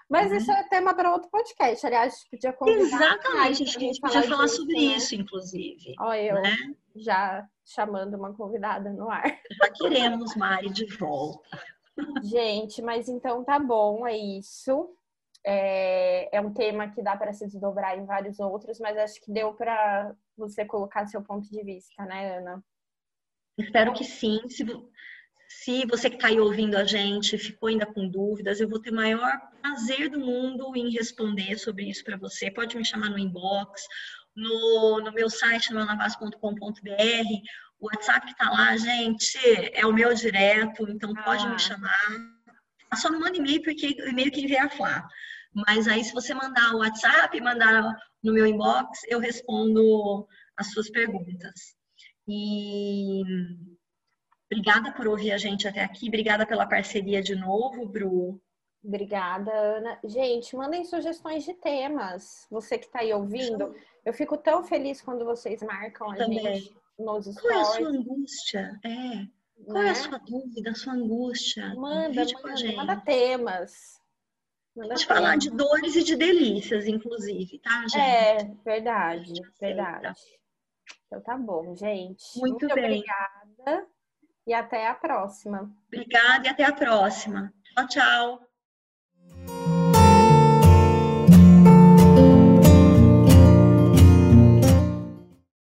Mas 0.09 0.31
uhum. 0.31 0.39
isso 0.39 0.51
é 0.51 0.65
tema 0.65 0.95
para 0.95 1.13
outro 1.13 1.29
podcast. 1.29 1.87
Aliás, 1.87 2.15
a 2.15 2.17
gente 2.17 2.31
podia 2.31 2.53
convidar. 2.53 2.83
Exatamente, 2.83 3.63
a 3.63 3.67
gente 3.67 4.01
podia 4.01 4.23
falar 4.23 4.45
disso, 4.45 4.57
sobre 4.57 4.75
né? 4.75 4.81
isso, 4.97 5.15
inclusive. 5.15 5.95
Olha, 6.01 6.23
eu 6.23 6.43
né? 6.43 6.57
já 6.97 7.47
chamando 7.65 8.15
uma 8.15 8.33
convidada 8.33 8.91
no 8.91 9.11
ar. 9.11 9.25
Já 9.63 9.71
queremos 9.71 10.35
Mari 10.35 10.71
de 10.71 10.87
volta. 10.97 11.63
Gente, 12.23 12.81
mas 12.81 13.09
então 13.09 13.45
tá 13.45 13.59
bom, 13.59 14.07
é 14.07 14.17
isso. 14.17 14.95
É, 15.45 16.37
é 16.37 16.41
um 16.41 16.53
tema 16.53 16.89
que 16.89 17.03
dá 17.03 17.17
para 17.17 17.33
se 17.33 17.47
desdobrar 17.47 17.99
em 17.99 18.07
vários 18.07 18.41
outros, 18.41 18.79
mas 18.81 18.97
acho 18.97 19.21
que 19.21 19.33
deu 19.33 19.53
para 19.53 20.15
você 20.37 20.65
colocar 20.65 21.07
seu 21.07 21.23
ponto 21.23 21.49
de 21.51 21.63
vista, 21.63 22.05
né, 22.05 22.39
Ana? 22.39 22.65
Espero 23.59 23.93
que 23.93 24.05
sim. 24.05 24.41
Se, 24.49 24.65
se 25.49 25.87
você 25.87 26.11
que 26.11 26.17
está 26.17 26.29
aí 26.29 26.39
ouvindo 26.39 26.77
a 26.77 26.85
gente 26.85 27.39
ficou 27.39 27.71
ainda 27.71 27.87
com 27.87 28.07
dúvidas, 28.07 28.61
eu 28.61 28.69
vou 28.69 28.81
ter 28.81 28.91
o 28.91 28.95
maior 28.95 29.33
prazer 29.63 30.11
do 30.11 30.21
mundo 30.21 30.77
em 30.77 30.91
responder 30.91 31.59
sobre 31.59 31.89
isso 31.89 32.05
para 32.05 32.19
você. 32.19 32.51
Pode 32.51 32.77
me 32.77 32.85
chamar 32.85 33.09
no 33.09 33.19
inbox, 33.19 33.83
no, 34.37 35.01
no 35.01 35.11
meu 35.11 35.31
site, 35.31 35.73
noanavas.com.br. 35.73 36.39
O 37.81 37.87
WhatsApp 37.87 38.27
que 38.27 38.33
está 38.33 38.51
lá, 38.51 38.77
gente, 38.77 39.39
é 39.73 39.87
o 39.87 39.93
meu 39.93 40.13
direto, 40.13 40.87
então 40.89 41.15
pode 41.15 41.47
ah. 41.47 41.51
me 41.51 41.59
chamar. 41.59 42.09
Só 42.95 43.11
não 43.11 43.21
manda 43.21 43.39
e-mail, 43.39 43.63
porque 43.63 43.97
o 44.03 44.09
e-mail 44.09 44.31
que 44.31 44.43
envia 44.43 44.65
a 44.65 44.71
Flá. 44.71 45.09
Mas 45.55 45.89
aí, 45.89 46.05
se 46.05 46.13
você 46.13 46.35
mandar 46.35 46.75
o 46.75 46.79
WhatsApp, 46.79 47.41
mandar 47.41 47.83
no 48.23 48.33
meu 48.35 48.47
inbox, 48.47 49.01
eu 49.09 49.19
respondo 49.19 50.27
as 50.59 50.73
suas 50.73 50.91
perguntas. 50.91 51.75
E 52.27 53.23
Obrigada 54.51 54.93
por 54.93 55.07
ouvir 55.07 55.33
a 55.33 55.37
gente 55.37 55.69
até 55.69 55.83
aqui. 55.85 56.09
Obrigada 56.09 56.47
pela 56.47 56.67
parceria 56.67 57.23
de 57.23 57.37
novo, 57.37 57.87
Bru. 57.87 58.41
Obrigada, 58.83 59.53
Ana. 59.53 59.99
Gente, 60.05 60.57
mandem 60.57 60.85
sugestões 60.85 61.45
de 61.45 61.53
temas. 61.53 62.47
Você 62.51 62.79
que 62.79 62.87
está 62.87 63.01
aí 63.01 63.13
ouvindo, 63.13 63.75
eu 64.05 64.13
fico 64.15 64.39
tão 64.39 64.65
feliz 64.65 65.03
quando 65.03 65.25
vocês 65.25 65.63
marcam 65.63 66.11
a 66.11 66.17
Também. 66.17 66.39
gente 66.39 66.77
nos 66.99 67.27
stories. 67.27 67.41
Qual 67.41 67.53
é 67.53 67.61
a 67.61 67.65
sua 67.65 67.89
angústia? 67.89 68.81
É. 68.85 69.27
Qual 69.67 69.83
né? 69.83 69.89
é 69.89 69.91
a 69.91 69.93
né? 69.93 69.95
sua 69.95 70.19
dúvida, 70.19 70.71
a 70.71 70.75
sua 70.75 70.93
angústia? 70.95 71.75
Manda, 71.75 72.25
manda, 72.43 72.77
manda 72.77 72.97
temas. 72.97 74.01
Manda 74.75 74.91
Pode 74.91 75.07
falar 75.07 75.37
de 75.37 75.51
dores 75.51 75.97
e 75.97 76.05
de 76.05 76.17
delícias, 76.17 76.87
inclusive, 76.87 77.59
tá, 77.59 77.83
gente? 77.83 77.99
É, 77.99 78.45
verdade, 78.65 79.33
verdade. 79.61 80.15
Então 81.07 81.21
tá 81.21 81.37
bom, 81.37 81.75
gente. 81.75 82.39
Muito, 82.39 82.65
Muito 82.65 82.75
bem. 82.75 82.85
obrigada 82.85 83.89
e 84.49 84.55
até 84.55 84.89
a 84.89 84.95
próxima. 84.95 85.71
Obrigada 85.89 86.47
e 86.47 86.49
até 86.49 86.65
a 86.65 86.73
próxima. 86.73 87.53
Tchau, 87.75 87.87
tchau. 87.87 88.48